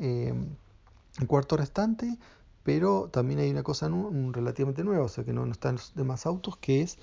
eh, 0.00 0.32
un 0.32 1.26
cuarto 1.26 1.56
restante, 1.56 2.18
pero 2.62 3.08
también 3.10 3.40
hay 3.40 3.50
una 3.50 3.62
cosa 3.62 3.90
relativamente 4.30 4.84
nueva, 4.84 5.04
o 5.04 5.08
sea 5.08 5.24
que 5.24 5.32
no, 5.32 5.44
no 5.46 5.52
están 5.52 5.76
los 5.76 5.94
demás 5.94 6.26
autos, 6.26 6.56
que 6.58 6.82
es 6.82 6.98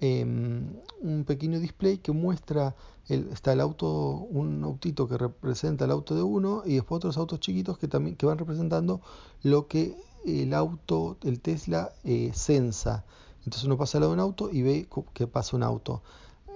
eh, 0.00 0.24
un 0.24 1.24
pequeño 1.26 1.60
display 1.60 1.98
que 1.98 2.12
muestra 2.12 2.74
el, 3.08 3.28
está 3.28 3.52
el 3.52 3.60
auto 3.60 3.88
un 4.30 4.64
autito 4.64 5.08
que 5.08 5.18
representa 5.18 5.84
el 5.84 5.90
auto 5.90 6.14
de 6.14 6.22
uno 6.22 6.62
y 6.64 6.74
después 6.74 6.96
otros 6.96 7.16
autos 7.16 7.40
chiquitos 7.40 7.78
que 7.78 7.88
también 7.88 8.16
que 8.16 8.26
van 8.26 8.38
representando 8.38 9.00
lo 9.42 9.66
que 9.68 9.96
el 10.24 10.54
auto 10.54 11.16
el 11.22 11.40
Tesla 11.40 11.92
eh, 12.02 12.32
sensa 12.34 13.04
entonces 13.44 13.64
uno 13.64 13.76
pasa 13.76 13.98
al 13.98 14.02
lado 14.02 14.12
de 14.12 14.14
un 14.14 14.20
auto 14.20 14.50
y 14.50 14.62
ve 14.62 14.88
que 15.12 15.26
pasa 15.26 15.56
un 15.56 15.62
auto 15.62 16.02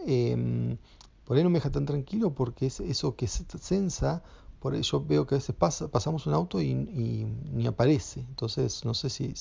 eh, 0.06 0.76
por 1.24 1.36
ahí 1.36 1.42
no 1.42 1.50
me 1.50 1.58
deja 1.58 1.70
tan 1.70 1.86
tranquilo 1.86 2.30
porque 2.30 2.66
es 2.66 2.80
eso 2.80 3.14
que 3.14 3.28
sensa 3.28 4.22
por 4.60 4.74
eso 4.74 5.04
veo 5.04 5.26
que 5.26 5.36
a 5.36 5.38
veces 5.38 5.54
pasa, 5.54 5.88
pasamos 5.88 6.26
un 6.26 6.34
auto 6.34 6.60
y, 6.60 6.74
ni 6.74 7.66
aparece. 7.66 8.20
Entonces 8.20 8.84
no 8.84 8.94
sé 8.94 9.10
si 9.10 9.34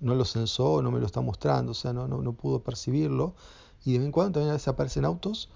no 0.00 0.14
lo 0.14 0.24
censó, 0.24 0.82
no 0.82 0.90
me 0.90 1.00
lo 1.00 1.06
está 1.06 1.20
mostrando, 1.20 1.72
o 1.72 1.74
sea, 1.74 1.92
no, 1.92 2.08
no, 2.08 2.22
no 2.22 2.32
pudo 2.32 2.62
percibirlo. 2.62 3.34
Y 3.84 3.92
de 3.92 3.98
vez 3.98 4.06
en 4.06 4.12
cuando 4.12 4.32
también 4.32 4.50
a 4.50 4.54
veces 4.54 4.68
aparecen 4.68 5.04
autos 5.04 5.48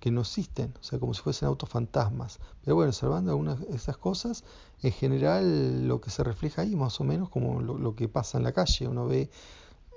que 0.00 0.10
no 0.10 0.22
existen, 0.22 0.74
o 0.80 0.82
sea, 0.82 0.98
como 0.98 1.14
si 1.14 1.22
fuesen 1.22 1.46
autos 1.48 1.68
fantasmas. 1.68 2.40
Pero 2.64 2.74
bueno, 2.74 2.88
observando 2.88 3.30
algunas 3.30 3.60
de 3.60 3.76
esas 3.76 3.98
cosas, 3.98 4.44
en 4.82 4.92
general 4.92 5.86
lo 5.86 6.00
que 6.00 6.10
se 6.10 6.24
refleja 6.24 6.62
ahí, 6.62 6.74
más 6.74 7.00
o 7.00 7.04
menos 7.04 7.28
como 7.28 7.60
lo, 7.60 7.94
que 7.94 8.08
pasa 8.08 8.38
en 8.38 8.44
la 8.44 8.52
calle, 8.52 8.88
uno 8.88 9.06
ve, 9.06 9.30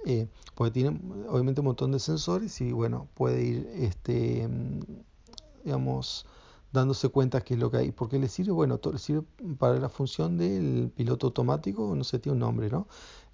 eh, 0.05 0.27
porque 0.55 0.71
tiene 0.71 0.99
obviamente 1.29 1.61
un 1.61 1.67
montón 1.67 1.91
de 1.93 1.99
sensores 1.99 2.59
y 2.59 2.73
bueno, 2.73 3.07
puede 3.13 3.43
ir, 3.43 3.67
este, 3.75 4.49
digamos, 5.63 6.25
dándose 6.73 7.09
cuenta 7.09 7.41
qué 7.41 7.53
es 7.53 7.59
lo 7.59 7.71
que 7.71 7.77
hay. 7.77 7.91
¿Por 7.91 8.09
qué 8.09 8.19
le 8.19 8.27
sirve? 8.27 8.51
Bueno, 8.51 8.79
le 8.91 8.97
sirve 8.97 9.23
para 9.59 9.79
la 9.79 9.89
función 9.89 10.37
del 10.37 10.91
piloto 10.95 11.27
automático, 11.27 11.95
no 11.95 12.03
sé, 12.03 12.19
tiene 12.19 12.33
un 12.33 12.39
nombre, 12.39 12.69
¿no? 12.69 12.87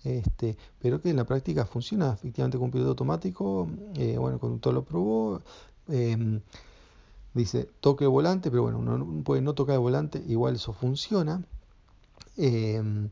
Este, 0.04 0.58
pero 0.80 1.02
que 1.02 1.10
en 1.10 1.16
la 1.18 1.26
práctica 1.26 1.66
funciona 1.66 2.14
efectivamente 2.14 2.58
con 2.58 2.66
un 2.66 2.72
piloto 2.72 2.90
automático. 2.92 3.68
Eh, 3.96 4.18
bueno, 4.18 4.36
el 4.36 4.40
conductor 4.40 4.74
lo 4.74 4.84
probó. 4.84 5.42
Em, 5.88 6.42
dice 7.34 7.70
toque 7.80 8.04
el 8.06 8.10
volante, 8.10 8.52
pero 8.52 8.64
bueno, 8.64 8.80
uno 8.80 9.24
puede 9.24 9.42
no 9.42 9.54
tocar 9.56 9.76
el 9.76 9.82
volante, 9.82 10.24
igual 10.28 10.56
eso 10.56 10.74
funciona. 10.74 11.44
Em, 12.38 13.10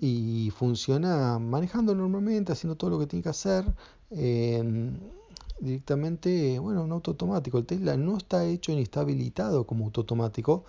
y 0.00 0.50
funciona 0.56 1.38
manejando 1.38 1.94
normalmente, 1.94 2.52
haciendo 2.52 2.76
todo 2.76 2.90
lo 2.90 2.98
que 2.98 3.06
tiene 3.06 3.22
que 3.22 3.28
hacer. 3.28 3.64
Em, 4.10 4.98
directamente, 5.60 6.58
bueno, 6.58 6.82
un 6.84 6.92
auto 6.92 7.12
automático. 7.12 7.58
El 7.58 7.66
Tesla 7.66 7.96
no 7.96 8.16
está 8.16 8.44
hecho 8.44 8.72
ni 8.72 8.82
está 8.82 9.00
habilitado 9.00 9.66
como 9.66 9.84
auto 9.86 10.02
automático, 10.02 10.64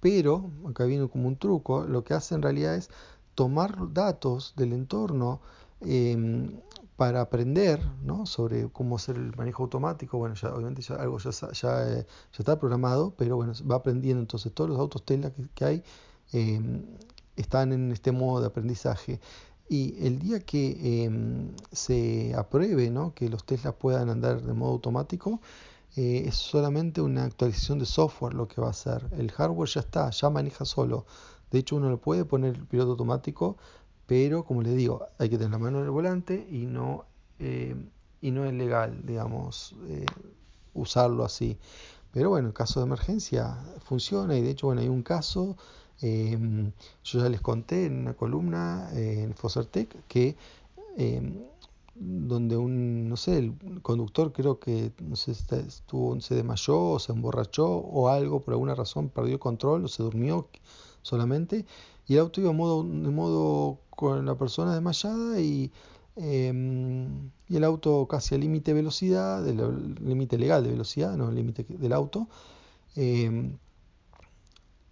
pero, 0.00 0.50
acá 0.68 0.84
viene 0.84 1.08
como 1.08 1.28
un 1.28 1.36
truco, 1.36 1.84
lo 1.84 2.04
que 2.04 2.14
hace 2.14 2.34
en 2.34 2.42
realidad 2.42 2.76
es 2.76 2.90
tomar 3.34 3.92
datos 3.92 4.54
del 4.56 4.72
entorno 4.72 5.40
em, 5.80 6.60
para 6.96 7.20
aprender 7.20 7.80
¿no? 8.02 8.26
sobre 8.26 8.68
cómo 8.70 8.96
hacer 8.96 9.16
el 9.16 9.34
manejo 9.36 9.64
automático. 9.64 10.18
Bueno, 10.18 10.34
ya, 10.34 10.52
obviamente 10.52 10.82
ya 10.82 10.96
algo 10.96 11.18
ya, 11.18 11.30
eh, 11.30 11.52
ya, 11.52 12.06
está 12.38 12.58
programado, 12.58 13.14
pero 13.16 13.36
bueno, 13.36 13.52
va 13.70 13.76
aprendiendo. 13.76 14.20
Entonces 14.20 14.52
todos 14.52 14.70
los 14.70 14.78
autos 14.78 15.04
Tesla 15.04 15.30
que, 15.30 15.48
que 15.54 15.64
hay 15.64 15.82
em, 16.32 16.84
están 17.36 17.72
en 17.72 17.92
este 17.92 18.12
modo 18.12 18.40
de 18.40 18.48
aprendizaje. 18.48 19.20
Y 19.68 20.06
el 20.06 20.18
día 20.18 20.40
que 20.40 21.04
em, 21.04 21.52
se 21.70 22.34
apruebe 22.34 22.90
¿no? 22.90 23.12
que 23.14 23.28
los 23.28 23.44
Tesla 23.44 23.72
puedan 23.72 24.08
andar 24.08 24.42
de 24.42 24.54
modo 24.54 24.72
automático, 24.72 25.40
eh, 25.96 26.24
es 26.26 26.36
solamente 26.36 27.00
una 27.00 27.24
actualización 27.24 27.78
de 27.78 27.86
software 27.86 28.34
lo 28.34 28.48
que 28.48 28.60
va 28.60 28.68
a 28.68 28.70
hacer. 28.70 29.08
El 29.18 29.30
hardware 29.32 29.68
ya 29.68 29.80
está, 29.80 30.10
ya 30.10 30.30
maneja 30.30 30.64
solo. 30.64 31.06
De 31.50 31.58
hecho, 31.58 31.76
uno 31.76 31.90
le 31.90 31.96
puede 31.96 32.24
poner 32.24 32.54
el 32.54 32.66
piloto 32.66 32.92
automático, 32.92 33.56
pero 34.06 34.44
como 34.44 34.62
les 34.62 34.76
digo, 34.76 35.06
hay 35.18 35.28
que 35.28 35.36
tener 35.38 35.50
la 35.52 35.58
mano 35.58 35.78
en 35.78 35.84
el 35.84 35.90
volante 35.90 36.46
y 36.50 36.66
no, 36.66 37.04
eh, 37.38 37.74
y 38.20 38.30
no 38.30 38.44
es 38.44 38.54
legal, 38.54 39.00
digamos, 39.04 39.76
eh, 39.88 40.06
usarlo 40.74 41.24
así. 41.24 41.58
Pero 42.12 42.30
bueno, 42.30 42.48
en 42.48 42.52
caso 42.52 42.80
de 42.80 42.86
emergencia 42.86 43.58
funciona 43.80 44.36
y 44.36 44.42
de 44.42 44.50
hecho, 44.50 44.68
bueno, 44.68 44.82
hay 44.82 44.88
un 44.88 45.02
caso 45.02 45.56
Em, 46.00 46.72
yo 47.02 47.20
ya 47.20 47.28
les 47.28 47.40
conté 47.40 47.86
en 47.86 47.98
una 48.00 48.14
columna 48.14 48.88
eh, 48.94 49.22
en 49.24 49.34
Fosertec 49.34 49.96
que 50.06 50.36
em, 50.96 51.34
donde 51.94 52.56
un, 52.56 53.08
no 53.08 53.16
sé, 53.16 53.38
el 53.38 53.54
conductor 53.82 54.32
creo 54.32 54.60
que 54.60 54.92
no 55.00 55.16
sé, 55.16 55.32
estuvo, 55.32 56.20
se 56.20 56.36
desmayó 56.36 56.92
o 56.92 56.98
se 57.00 57.12
emborrachó 57.12 57.68
o 57.68 58.08
algo, 58.08 58.40
por 58.40 58.54
alguna 58.54 58.74
razón 58.76 59.08
perdió 59.08 59.40
control 59.40 59.84
o 59.84 59.88
se 59.88 60.02
durmió 60.04 60.48
solamente 61.02 61.66
y 62.06 62.14
el 62.14 62.20
auto 62.20 62.40
iba 62.40 62.50
de 62.52 62.56
modo 63.10 63.78
con 63.90 64.24
la 64.26 64.36
persona 64.36 64.74
desmayada 64.74 65.40
y, 65.40 65.72
em, 66.16 67.30
y 67.48 67.56
el 67.56 67.64
auto 67.64 68.06
casi 68.06 68.34
al 68.36 68.42
límite 68.42 68.72
de 68.72 68.76
velocidad, 68.76 69.42
del 69.42 69.96
límite 70.04 70.38
legal 70.38 70.62
de 70.62 70.70
velocidad, 70.70 71.16
no 71.16 71.28
el 71.28 71.34
límite 71.34 71.66
del 71.68 71.92
auto 71.92 72.28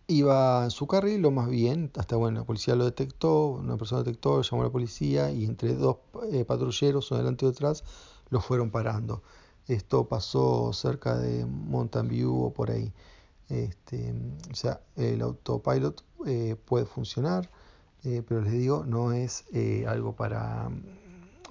iba 0.09 0.65
en 0.65 0.71
su 0.71 0.87
carril 0.87 1.23
lo 1.23 1.31
más 1.31 1.49
bien, 1.49 1.91
hasta 1.97 2.17
bueno, 2.17 2.41
la 2.41 2.47
policía 2.47 2.77
lo 2.77 2.85
detectó, 2.85 3.49
una 3.49 3.77
persona 3.77 4.03
detectó, 4.03 4.41
llamó 4.43 4.63
a 4.63 4.67
la 4.67 4.73
policía 4.73 5.31
y 5.31 5.45
entre 5.45 5.75
dos 5.75 5.99
eh, 6.33 6.45
patrulleros, 6.45 7.11
uno 7.11 7.19
delante 7.19 7.47
y 7.47 7.49
atrás, 7.49 7.85
lo 8.31 8.41
fueron 8.41 8.71
parando. 8.71 9.23
Esto 9.67 10.07
pasó 10.09 10.73
cerca 10.73 11.17
de 11.17 11.45
Mountain 11.45 12.09
View 12.09 12.45
o 12.45 12.53
por 12.53 12.71
ahí. 12.71 12.93
Este, 13.49 14.15
o 14.51 14.55
sea, 14.55 14.81
el 14.97 15.23
autopilot 15.23 16.03
eh, 16.27 16.57
puede 16.65 16.87
funcionar, 16.87 17.51
eh, 18.05 18.23
pero 18.27 18.41
les 18.43 18.53
digo, 18.53 18.85
no 18.87 19.13
es 19.13 19.45
algo 19.87 20.15
para 20.15 20.71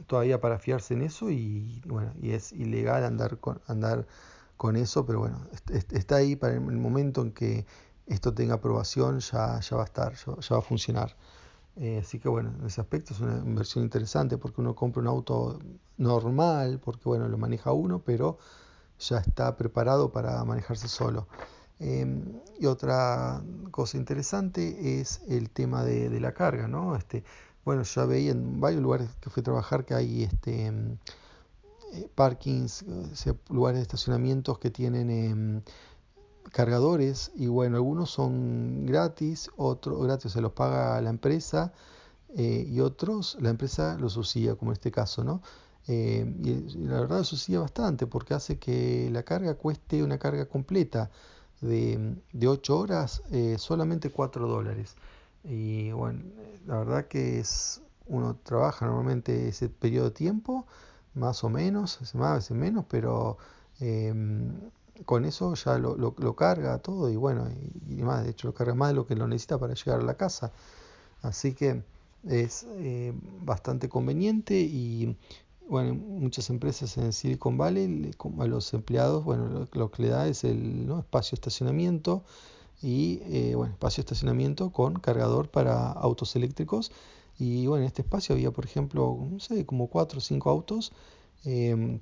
todavía 0.07 0.41
para 0.41 0.59
fiarse 0.59 0.93
en 0.93 1.03
eso 1.03 1.29
y 1.29 1.81
bueno, 1.85 2.11
y 2.21 2.31
es 2.31 2.51
ilegal 2.51 3.03
andar 3.05 3.39
con, 3.39 3.61
andar 3.67 4.05
con 4.57 4.75
eso, 4.75 5.05
pero 5.05 5.19
bueno, 5.19 5.39
está 5.91 6.17
ahí 6.17 6.35
para 6.35 6.53
el 6.53 6.61
momento 6.61 7.21
en 7.21 7.31
que 7.31 7.65
esto 8.07 8.33
tenga 8.33 8.55
aprobación, 8.55 9.19
ya, 9.19 9.59
ya 9.59 9.75
va 9.77 9.83
a 9.83 9.85
estar, 9.85 10.13
ya, 10.15 10.55
va 10.55 10.59
a 10.59 10.61
funcionar. 10.61 11.15
Eh, 11.77 11.99
así 12.01 12.19
que 12.19 12.29
bueno, 12.29 12.53
en 12.59 12.67
ese 12.67 12.81
aspecto 12.81 13.13
es 13.13 13.19
una 13.19 13.37
inversión 13.37 13.83
interesante 13.83 14.37
porque 14.37 14.61
uno 14.61 14.75
compra 14.75 15.01
un 15.01 15.07
auto 15.07 15.59
normal, 15.97 16.79
porque 16.83 17.03
bueno, 17.05 17.27
lo 17.27 17.37
maneja 17.37 17.71
uno, 17.71 17.99
pero 17.99 18.37
ya 18.99 19.17
está 19.17 19.55
preparado 19.57 20.11
para 20.11 20.43
manejarse 20.45 20.87
solo. 20.87 21.27
Em, 21.79 22.41
y 22.59 22.67
otra 22.67 23.43
cosa 23.71 23.97
interesante 23.97 25.01
es 25.01 25.21
el 25.27 25.49
tema 25.49 25.83
de, 25.83 26.19
la 26.19 26.33
carga, 26.33 26.67
¿no? 26.67 26.95
Este, 26.95 27.23
bueno, 27.65 27.83
ya 27.83 28.05
veía 28.05 28.31
en 28.31 28.61
varios 28.61 28.81
lugares 28.81 29.09
que 29.19 29.29
fui 29.29 29.41
a 29.41 29.43
trabajar 29.43 29.85
que 29.85 29.93
hay 29.93 30.23
este, 30.23 30.67
em, 30.67 30.97
eh, 31.93 32.09
parkings, 32.15 32.85
lugares 33.49 33.79
de 33.79 33.83
estacionamientos 33.83 34.59
que 34.59 34.69
tienen 34.71 35.09
em, 35.09 35.61
cargadores 36.51 37.31
y 37.36 37.47
bueno, 37.47 37.77
algunos 37.77 38.12
son 38.12 38.86
gratis, 38.86 39.49
otros 39.58 40.03
gratis 40.03 40.31
se 40.31 40.41
los 40.41 40.51
paga 40.53 40.99
la 41.01 41.10
empresa 41.10 41.73
eh, 42.36 42.67
y 42.69 42.79
otros 42.79 43.38
la 43.39 43.49
empresa 43.49 43.97
los 43.99 44.13
subsidia, 44.13 44.55
como 44.55 44.71
en 44.71 44.73
este 44.73 44.91
caso, 44.91 45.23
¿no? 45.23 45.41
Eh, 45.88 46.25
y 46.43 46.77
la 46.86 47.01
verdad 47.01 47.23
subsidia 47.23 47.60
bastante 47.60 48.08
porque 48.08 48.34
hace 48.34 48.58
que 48.58 49.10
la 49.12 49.23
carga 49.23 49.55
cueste 49.55 50.01
una 50.03 50.17
carga 50.17 50.45
completa 50.47 51.12
de, 51.62 52.15
de 52.34 52.47
8 52.47 52.77
horas 52.77 53.23
eh, 53.31 53.58
solamente 53.60 54.10
4 54.10 54.47
dólares. 54.47 54.95
Y 55.43 55.91
bueno, 55.91 56.23
la 56.65 56.79
verdad 56.79 57.08
que 57.08 57.39
es 57.39 57.81
uno 58.08 58.36
trabaja 58.43 58.86
normalmente 58.86 59.49
ese 59.49 59.69
periodo 59.69 60.05
de 60.05 60.12
tiempo, 60.12 60.65
más 61.13 61.43
o 61.43 61.49
menos, 61.49 61.99
más, 62.15 62.31
a 62.31 62.36
veces 62.36 62.58
menos, 62.58 62.86
pero 62.89 63.38
con 65.03 65.25
eso 65.25 65.53
ya 65.55 65.77
lo, 65.77 65.95
lo, 65.97 66.36
carga 66.36 66.77
todo 66.79 67.10
y 67.10 67.15
bueno, 67.15 67.49
y, 67.89 68.01
más, 68.03 68.23
de 68.23 68.31
hecho 68.31 68.47
lo 68.47 68.53
carga 68.53 68.75
más 68.75 68.89
de 68.89 68.95
lo 68.95 69.05
que 69.05 69.15
lo 69.15 69.27
necesita 69.27 69.58
para 69.60 69.73
llegar 69.73 69.99
a 69.99 70.03
la 70.03 70.15
casa. 70.15 70.51
Así 71.21 71.53
que 71.53 71.84
es 72.27 72.65
eh, 72.69 73.13
bastante 73.43 73.89
conveniente 73.89 74.60
y 74.60 75.17
bueno, 75.67 75.95
muchas 75.95 76.49
empresas 76.49 76.97
en 76.97 77.12
Silicon 77.12 77.58
Valley 77.58 78.12
a 78.39 78.45
los 78.45 78.73
empleados, 78.73 79.23
bueno, 79.23 79.67
lo, 79.71 79.91
que 79.91 80.03
le 80.03 80.10
da 80.10 80.27
es 80.27 80.43
el 80.43 80.89
espacio 80.99 81.36
estacionamiento 81.36 82.23
y 82.81 83.19
eh, 83.23 83.55
bueno, 83.55 83.73
espacio 83.73 84.01
estacionamiento 84.01 84.71
con 84.71 84.95
cargador 84.95 85.49
para 85.49 85.91
autos 85.91 86.36
eléctricos. 86.36 86.91
Y 87.38 87.67
bueno, 87.67 87.84
en 87.84 87.88
este 87.88 88.01
espacio 88.03 88.36
había, 88.36 88.51
por 88.51 88.65
ejemplo, 88.65 89.17
no 89.29 89.39
sé, 89.39 89.65
como 89.65 89.88
cuatro 89.88 90.19
o 90.19 90.21
cinco 90.21 90.49
autos. 90.49 90.93
Eh, 91.43 91.99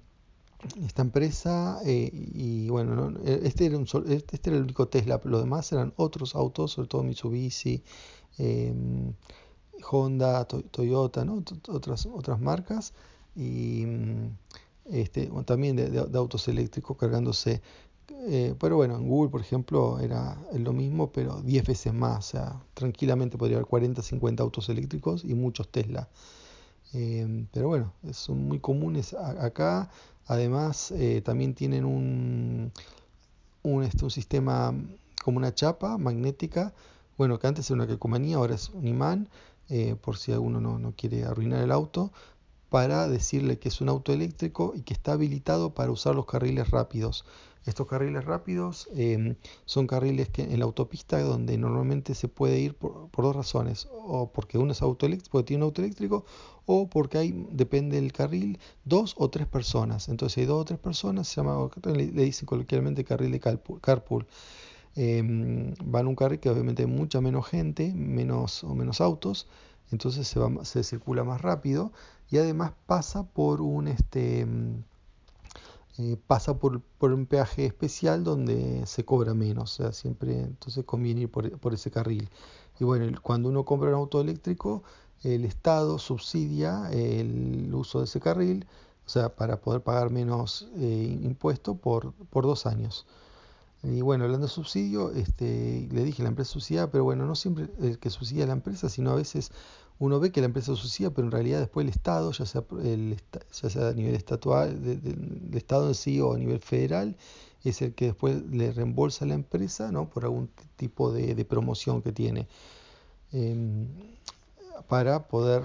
esta 0.85 1.01
empresa 1.01 1.79
eh, 1.85 2.09
y 2.13 2.69
bueno 2.69 3.13
e, 3.23 3.41
este 3.43 3.65
era 3.65 3.77
un 3.77 3.83
este, 3.83 4.35
este 4.35 4.49
era 4.49 4.57
el 4.57 4.63
único 4.63 4.87
Tesla 4.87 5.19
los 5.23 5.41
demás 5.41 5.71
eran 5.71 5.93
otros 5.97 6.35
autos 6.35 6.71
sobre 6.71 6.87
todo 6.87 7.03
Mitsubishi 7.03 7.83
em, 8.37 9.13
Honda 9.89 10.45
Toyota 10.45 11.25
¿no? 11.25 11.43
otras 11.69 12.05
otras 12.05 12.39
marcas 12.39 12.93
y 13.35 13.85
mm, 13.85 14.37
este 14.85 15.29
también 15.45 15.75
de, 15.75 16.17
autos 16.17 16.47
eléctricos 16.47 16.97
cargándose 16.97 17.61
eh, 18.27 18.55
pero 18.59 18.77
bueno 18.77 18.97
en 18.97 19.07
Google 19.07 19.31
por 19.31 19.41
ejemplo 19.41 19.99
era 19.99 20.37
lo 20.53 20.73
mismo 20.73 21.11
pero 21.11 21.41
10 21.41 21.65
veces 21.65 21.93
más 21.93 22.19
o 22.19 22.29
sea 22.31 22.61
tranquilamente 22.73 23.37
podría 23.37 23.57
haber 23.57 23.67
40 23.67 24.01
50 24.01 24.43
autos 24.43 24.69
eléctricos 24.69 25.23
y 25.23 25.33
muchos 25.33 25.69
Tesla 25.69 26.07
em, 26.93 27.47
pero 27.51 27.67
bueno 27.67 27.93
son 28.11 28.47
muy 28.47 28.59
comunes 28.59 29.13
acá. 29.13 29.89
Además, 30.27 30.91
eh, 30.91 31.21
también 31.21 31.53
tienen 31.53 31.85
un, 31.85 32.71
un, 33.63 33.83
este, 33.83 34.05
un, 34.05 34.11
sistema 34.11 34.73
como 35.23 35.37
una 35.37 35.53
chapa 35.53 35.97
magnética, 35.97 36.73
bueno, 37.17 37.39
que 37.39 37.47
antes 37.47 37.69
era 37.69 37.75
una 37.75 37.87
calcomanía, 37.87 38.37
ahora 38.37 38.55
es 38.55 38.69
un 38.69 38.87
imán, 38.87 39.27
eh, 39.69 39.95
por 40.01 40.17
si 40.17 40.31
alguno 40.31 40.61
no, 40.61 40.79
no, 40.79 40.93
quiere 40.95 41.25
arruinar 41.25 41.61
el 41.61 41.71
auto, 41.71 42.11
para 42.73 43.07
decirle 43.07 43.59
que 43.59 43.69
es 43.69 43.81
un 43.81 43.89
auto 43.89 44.13
eléctrico 44.13 44.73
y 44.75 44.81
que 44.81 44.95
está 44.95 45.11
habilitado 45.11 45.75
para 45.75 45.91
usar 45.91 46.15
los 46.15 46.25
carriles 46.25 46.71
rápidos. 46.71 47.23
Estos 47.67 47.85
carriles 47.85 48.25
rápidos 48.25 48.89
em, 48.95 49.35
son 49.65 49.85
carriles 49.85 50.29
que 50.29 50.41
en 50.41 50.57
la 50.57 50.65
autopista 50.65 51.21
donde 51.21 51.55
normalmente 51.59 52.15
se 52.15 52.29
puede 52.29 52.59
ir 52.59 52.73
por, 52.73 53.11
dos 53.15 53.35
razones, 53.35 53.87
o 53.91 54.31
porque 54.31 54.57
uno 54.57 54.71
es 54.71 54.81
auto 54.81 55.05
eléctrico, 55.05 55.45
tiene 55.45 55.63
un 55.63 55.67
auto 55.67 55.83
eléctrico, 55.83 56.25
o 56.65 56.89
porque 56.89 57.19
hay, 57.19 57.45
depende 57.51 58.01
del 58.01 58.11
carril, 58.11 58.57
dos 58.85 59.13
o 59.19 59.29
tres 59.29 59.45
personas. 59.45 60.09
Entonces, 60.09 60.39
hay 60.39 60.45
dos 60.45 60.61
o 60.61 60.65
tres 60.65 60.79
personas, 60.79 61.27
se 61.27 61.41
llama, 61.41 61.69
le, 61.93 62.07
dicen 62.07 62.47
coloquialmente 62.47 63.03
carril 63.03 63.31
de 63.31 63.39
carpool. 63.39 64.25
Em, 64.95 65.75
van 65.85 66.07
un 66.07 66.15
carril 66.15 66.39
que 66.39 66.49
obviamente 66.49 66.81
hay 66.81 66.89
mucha 66.89 67.21
menos 67.21 67.45
gente, 67.45 67.93
menos 67.93 68.63
o 68.63 68.73
menos 68.73 68.99
autos, 68.99 69.47
entonces 69.91 70.27
se, 70.27 70.39
va, 70.39 70.65
se 70.65 70.83
circula 70.83 71.23
más 71.23 71.41
rápido 71.41 71.91
y 72.33 72.39
además 72.39 72.71
pasa 72.87 73.21
por 73.27 73.61
un 73.61 73.87
este 73.87 74.39
em, 74.41 74.81
eh, 75.99 76.17
pasa 76.25 76.57
por, 76.57 76.81
un 76.99 77.25
peaje 77.27 77.67
especial 77.67 78.23
donde 78.23 78.87
se 78.87 79.05
cobra 79.05 79.35
menos, 79.35 79.73
o 79.73 79.83
sea, 79.83 79.93
siempre 79.93 80.39
entonces 80.39 80.83
conviene 80.83 81.21
ir 81.21 81.29
por, 81.29 81.73
ese 81.75 81.91
carril. 81.91 82.29
Y 82.79 82.85
bueno, 82.85 83.05
cuando 83.21 83.49
uno 83.49 83.65
compra 83.65 83.89
un 83.89 83.95
auto 83.95 84.19
eléctrico, 84.19 84.81
el 85.21 85.45
Estado 85.45 85.99
subsidia 85.99 86.89
el 86.91 87.69
uso 87.71 87.99
de 87.99 88.05
ese 88.05 88.19
carril, 88.19 88.65
o 89.05 89.09
sea, 89.09 89.35
para 89.35 89.61
poder 89.61 89.81
pagar 89.81 90.09
menos 90.09 90.67
eh, 90.77 91.19
impuesto 91.21 91.75
por, 91.75 92.13
por 92.31 92.45
dos 92.45 92.65
años. 92.65 93.05
Y 93.83 94.01
bueno, 94.01 94.23
hablando 94.23 94.47
de 94.47 94.53
subsidio, 94.53 95.11
este, 95.11 95.87
le 95.91 96.03
dije 96.03 96.23
la 96.23 96.29
empresa 96.29 96.53
subsidia, 96.53 96.89
pero 96.89 97.03
bueno, 97.03 97.25
no 97.25 97.35
siempre 97.35 97.67
el 97.81 97.99
que 97.99 98.09
subsidia 98.09 98.47
la 98.47 98.53
empresa, 98.53 98.89
sino 98.89 99.11
a 99.11 99.15
veces 99.15 99.51
uno 99.99 100.19
ve 100.19 100.31
que 100.31 100.41
la 100.41 100.47
empresa 100.47 100.75
subsidia, 100.75 101.11
pero 101.11 101.27
en 101.27 101.31
realidad 101.31 101.59
después 101.59 101.85
el 101.85 101.89
Estado, 101.89 102.31
ya 102.31 102.45
sea, 102.45 102.63
el, 102.83 103.17
ya 103.61 103.69
sea 103.69 103.89
a 103.89 103.93
nivel 103.93 104.15
estatual, 104.15 104.83
del 104.83 105.53
Estado 105.53 105.87
en 105.87 105.95
sí 105.95 106.19
o 106.19 106.33
a 106.33 106.37
nivel 106.37 106.59
federal, 106.59 107.15
es 107.63 107.81
el 107.81 107.93
que 107.93 108.05
después 108.05 108.43
le 108.51 108.71
reembolsa 108.71 109.25
a 109.25 109.27
la 109.27 109.35
empresa 109.35 109.91
¿no? 109.91 110.09
por 110.09 110.25
algún 110.25 110.49
tipo 110.75 111.11
de, 111.11 111.45
promoción 111.45 112.01
que 112.01 112.11
tiene. 112.11 112.47
Em, 113.31 113.87
para 114.87 115.27
poder, 115.27 115.63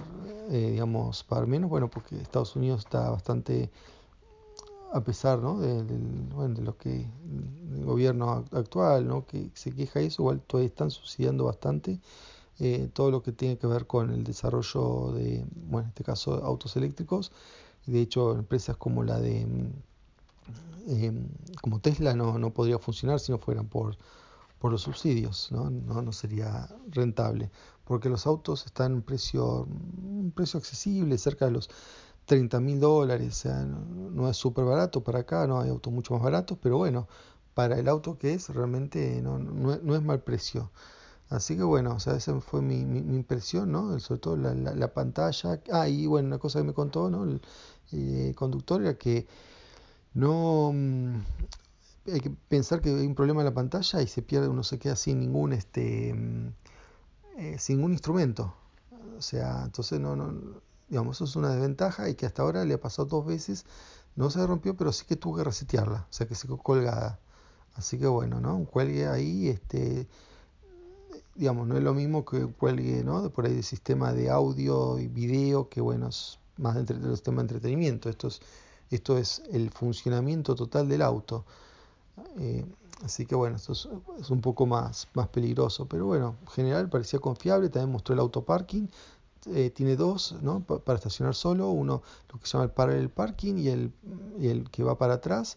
eh, 0.50 0.70
digamos, 0.72 1.24
pagar 1.24 1.46
menos, 1.46 1.68
bueno, 1.68 1.90
porque 1.90 2.16
Estados 2.16 2.54
Unidos 2.54 2.80
está 2.80 3.10
bastante 3.10 3.70
a 4.92 5.02
pesar 5.02 5.38
¿no? 5.40 5.58
de, 5.58 5.82
bueno, 6.34 6.54
de 6.54 6.62
lo 6.62 6.76
que 6.76 7.06
el 7.74 7.84
gobierno 7.84 8.44
actual 8.52 9.06
¿no? 9.06 9.26
que 9.26 9.50
se 9.54 9.72
queja 9.72 10.00
de 10.00 10.06
eso, 10.06 10.22
igual 10.22 10.40
todavía 10.40 10.68
están 10.68 10.90
subsidiando 10.90 11.44
bastante 11.44 12.00
eh, 12.60 12.90
todo 12.92 13.10
lo 13.10 13.22
que 13.22 13.32
tiene 13.32 13.58
que 13.58 13.66
ver 13.66 13.86
con 13.86 14.10
el 14.10 14.24
desarrollo 14.24 15.12
de, 15.12 15.44
bueno, 15.66 15.86
en 15.86 15.88
este 15.90 16.04
caso, 16.04 16.34
autos 16.44 16.76
eléctricos. 16.76 17.32
De 17.86 18.00
hecho, 18.00 18.32
empresas 18.32 18.76
como 18.76 19.02
la 19.04 19.20
de 19.20 19.46
eh, 20.88 21.12
como 21.60 21.80
Tesla 21.80 22.14
no, 22.14 22.38
no, 22.38 22.50
podría 22.50 22.78
funcionar 22.78 23.20
si 23.20 23.30
no 23.30 23.38
fueran 23.38 23.66
por, 23.68 23.96
por 24.58 24.72
los 24.72 24.82
subsidios, 24.82 25.52
¿no? 25.52 25.70
¿no? 25.70 26.00
No, 26.02 26.12
sería 26.12 26.68
rentable, 26.90 27.50
porque 27.84 28.08
los 28.08 28.26
autos 28.26 28.64
están 28.66 28.92
en 28.94 29.02
precio, 29.02 29.66
un 30.02 30.32
precio 30.34 30.58
accesible, 30.58 31.18
cerca 31.18 31.44
de 31.44 31.52
los 31.52 31.68
30 32.24 32.60
mil 32.60 32.80
dólares, 32.80 33.28
o 33.28 33.40
sea, 33.40 33.64
no, 33.64 34.28
es 34.28 34.36
súper 34.36 34.64
barato 34.64 35.02
para 35.02 35.20
acá, 35.20 35.46
no 35.46 35.60
hay 35.60 35.70
autos 35.70 35.92
mucho 35.92 36.14
más 36.14 36.22
baratos, 36.22 36.58
pero 36.62 36.78
bueno, 36.78 37.06
para 37.54 37.78
el 37.78 37.88
auto 37.88 38.18
que 38.18 38.34
es, 38.34 38.48
realmente 38.50 39.20
no, 39.22 39.38
no, 39.38 39.94
es 39.94 40.02
mal 40.02 40.22
precio. 40.22 40.70
Así 41.30 41.56
que 41.56 41.62
bueno, 41.62 41.94
o 41.94 42.00
sea, 42.00 42.14
esa 42.16 42.40
fue 42.40 42.62
mi, 42.62 42.84
mi, 42.84 43.00
impresión, 43.16 43.70
¿no? 43.72 43.98
Sobre 44.00 44.20
todo 44.20 44.36
la, 44.36 44.54
la, 44.54 44.94
pantalla. 44.94 45.60
Ah, 45.72 45.88
y 45.88 46.06
bueno, 46.06 46.28
una 46.28 46.38
cosa 46.38 46.60
que 46.60 46.64
me 46.66 46.72
contó, 46.74 47.10
¿no? 47.10 47.24
El, 47.24 47.42
eh, 47.92 48.34
conductor 48.36 48.82
era 48.82 48.94
que 48.98 49.26
no 50.14 50.72
mm, 50.74 51.16
hay 52.12 52.20
que 52.20 52.30
pensar 52.30 52.80
que 52.80 52.90
hay 52.90 53.06
un 53.06 53.14
problema 53.14 53.40
en 53.42 53.46
la 53.46 53.54
pantalla 53.54 54.02
y 54.02 54.06
se 54.08 54.22
pierde, 54.22 54.48
uno 54.48 54.62
se 54.62 54.78
queda 54.78 54.96
sin 54.96 55.20
ningún 55.20 55.52
este 55.52 56.14
mm, 56.14 56.48
eh, 57.38 57.58
sin 57.58 57.76
ningún 57.78 57.92
instrumento. 57.92 58.54
O 59.18 59.22
sea, 59.22 59.64
entonces 59.64 60.00
no, 60.00 60.16
no 60.16 60.60
Digamos, 60.88 61.18
eso 61.18 61.24
es 61.24 61.36
una 61.36 61.50
desventaja 61.50 62.08
y 62.08 62.14
que 62.14 62.26
hasta 62.26 62.42
ahora 62.42 62.64
le 62.64 62.74
ha 62.74 62.80
pasado 62.80 63.06
dos 63.08 63.26
veces. 63.26 63.66
No 64.16 64.30
se 64.30 64.46
rompió, 64.46 64.76
pero 64.76 64.92
sí 64.92 65.04
que 65.06 65.16
tuvo 65.16 65.36
que 65.36 65.44
resetearla, 65.44 66.06
o 66.10 66.12
sea 66.12 66.26
que 66.26 66.34
se 66.34 66.46
quedó 66.46 66.58
colgada. 66.58 67.20
Así 67.74 67.98
que 67.98 68.06
bueno, 68.06 68.40
¿no? 68.40 68.56
Un 68.56 68.64
cuelgue 68.66 69.06
ahí, 69.06 69.48
este, 69.48 70.08
digamos, 71.38 71.68
no 71.68 71.76
es 71.76 71.84
lo 71.84 71.94
mismo 71.94 72.24
que 72.24 72.46
cuelgue, 72.46 73.04
¿no? 73.04 73.30
Por 73.30 73.46
ahí 73.46 73.54
de 73.54 73.62
sistema 73.62 74.12
de 74.12 74.28
audio 74.28 74.98
y 74.98 75.06
video, 75.06 75.68
que 75.68 75.80
bueno, 75.80 76.08
es 76.08 76.40
más 76.56 76.74
de 76.74 76.80
entre, 76.80 77.00
sistema 77.10 77.36
de 77.36 77.42
entretenimiento. 77.42 78.08
Esto 78.08 78.26
es, 78.26 78.40
esto 78.90 79.16
es 79.16 79.42
el 79.52 79.70
funcionamiento 79.70 80.56
total 80.56 80.88
del 80.88 81.00
auto. 81.00 81.44
Eh, 82.38 82.66
así 83.04 83.24
que 83.24 83.36
bueno, 83.36 83.54
esto 83.54 83.72
es, 83.72 83.88
es, 84.20 84.30
un 84.30 84.40
poco 84.40 84.66
más, 84.66 85.06
más 85.14 85.28
peligroso. 85.28 85.86
Pero 85.86 86.06
bueno, 86.06 86.34
en 86.42 86.48
general 86.48 86.88
parecía 86.88 87.20
confiable. 87.20 87.68
También 87.68 87.92
mostró 87.92 88.14
el 88.14 88.20
auto 88.20 88.44
parking. 88.44 88.88
Eh, 89.46 89.70
tiene 89.70 89.94
dos 89.94 90.34
¿no? 90.42 90.60
para 90.60 90.96
estacionar 90.96 91.36
solo, 91.36 91.70
uno 91.70 92.02
lo 92.32 92.40
que 92.40 92.46
se 92.46 92.52
llama 92.54 92.64
el 92.64 92.72
parallel 92.72 93.08
parking 93.08 93.54
y 93.56 93.68
el, 93.68 93.92
y 94.40 94.48
el 94.48 94.68
que 94.70 94.82
va 94.82 94.98
para 94.98 95.14
atrás. 95.14 95.56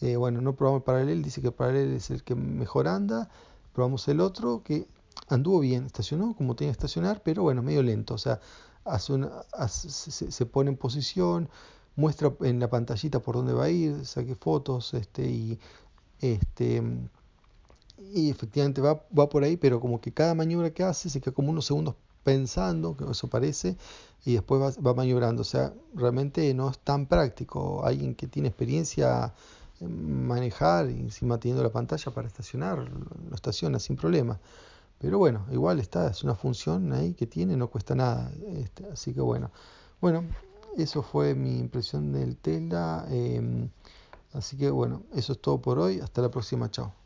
Eh, 0.00 0.16
bueno, 0.16 0.40
no 0.40 0.56
probamos 0.56 0.80
el 0.80 0.84
paralel, 0.84 1.22
dice 1.22 1.40
que 1.40 1.46
el 1.48 1.54
paralel 1.54 1.92
es 1.92 2.10
el 2.10 2.24
que 2.24 2.34
mejor 2.34 2.88
anda. 2.88 3.30
Probamos 3.72 4.08
el 4.08 4.20
otro 4.20 4.62
que 4.64 4.88
anduvo 5.30 5.60
bien, 5.60 5.86
estacionó 5.86 6.34
como 6.34 6.56
tiene 6.56 6.70
que 6.72 6.78
estacionar, 6.78 7.22
pero 7.22 7.42
bueno, 7.42 7.62
medio 7.62 7.82
lento. 7.82 8.14
O 8.14 8.18
sea, 8.18 8.40
se, 9.68 10.46
pone 10.46 10.70
en 10.70 10.76
posición, 10.76 11.48
muestra 11.96 12.32
en 12.40 12.60
la 12.60 12.68
pantallita 12.68 13.20
por 13.20 13.36
dónde 13.36 13.52
va 13.52 13.64
a 13.64 13.70
ir, 13.70 14.06
saque 14.06 14.34
fotos 14.34 14.94
este, 14.94 15.28
y, 15.28 15.58
este, 16.20 16.82
y 18.12 18.30
efectivamente 18.30 18.80
va, 18.80 19.04
va 19.16 19.28
por 19.28 19.44
ahí, 19.44 19.56
pero 19.56 19.80
como 19.80 20.00
que 20.00 20.12
cada 20.12 20.34
maniobra 20.34 20.70
que 20.70 20.82
hace 20.82 21.10
se 21.10 21.20
queda 21.20 21.32
como 21.34 21.50
unos 21.50 21.66
segundos 21.66 21.94
pensando, 22.24 22.96
que 22.96 23.04
eso 23.10 23.28
parece, 23.28 23.76
y 24.24 24.34
después 24.34 24.76
va, 24.84 24.94
maniobrando. 24.94 25.42
O 25.42 25.44
sea, 25.44 25.72
realmente 25.94 26.52
no 26.54 26.70
es 26.70 26.78
tan 26.78 27.06
práctico. 27.06 27.84
Alguien 27.84 28.14
que 28.14 28.26
tiene 28.26 28.48
experiencia 28.48 29.32
en 29.80 30.26
manejar 30.26 30.90
y 30.90 31.00
encima 31.00 31.38
teniendo 31.38 31.62
la 31.62 31.72
pantalla 31.72 32.12
para 32.12 32.28
estacionar, 32.28 32.78
lo 32.78 33.34
estaciona 33.34 33.78
sin 33.78 33.96
problema. 33.96 34.38
Pero 35.00 35.18
bueno, 35.18 35.46
igual 35.50 35.80
está, 35.80 36.08
es 36.10 36.22
una 36.24 36.34
función 36.34 36.92
ahí 36.92 37.14
que 37.14 37.26
tiene, 37.26 37.56
no 37.56 37.68
cuesta 37.70 37.94
nada. 37.94 38.30
Este, 38.48 38.86
así 38.92 39.14
que 39.14 39.22
bueno, 39.22 39.50
bueno, 40.00 40.24
eso 40.76 41.02
fue 41.02 41.34
mi 41.34 41.58
impresión 41.58 42.12
del 42.12 42.36
Tesla. 42.36 43.06
Em, 43.10 43.70
así 44.34 44.56
que 44.58 44.70
bueno, 44.70 45.04
eso 45.14 45.32
es 45.32 45.40
todo 45.40 45.60
por 45.62 45.78
hoy. 45.78 46.00
Hasta 46.00 46.22
la 46.22 46.30
próxima, 46.30 46.70
chao. 46.70 46.99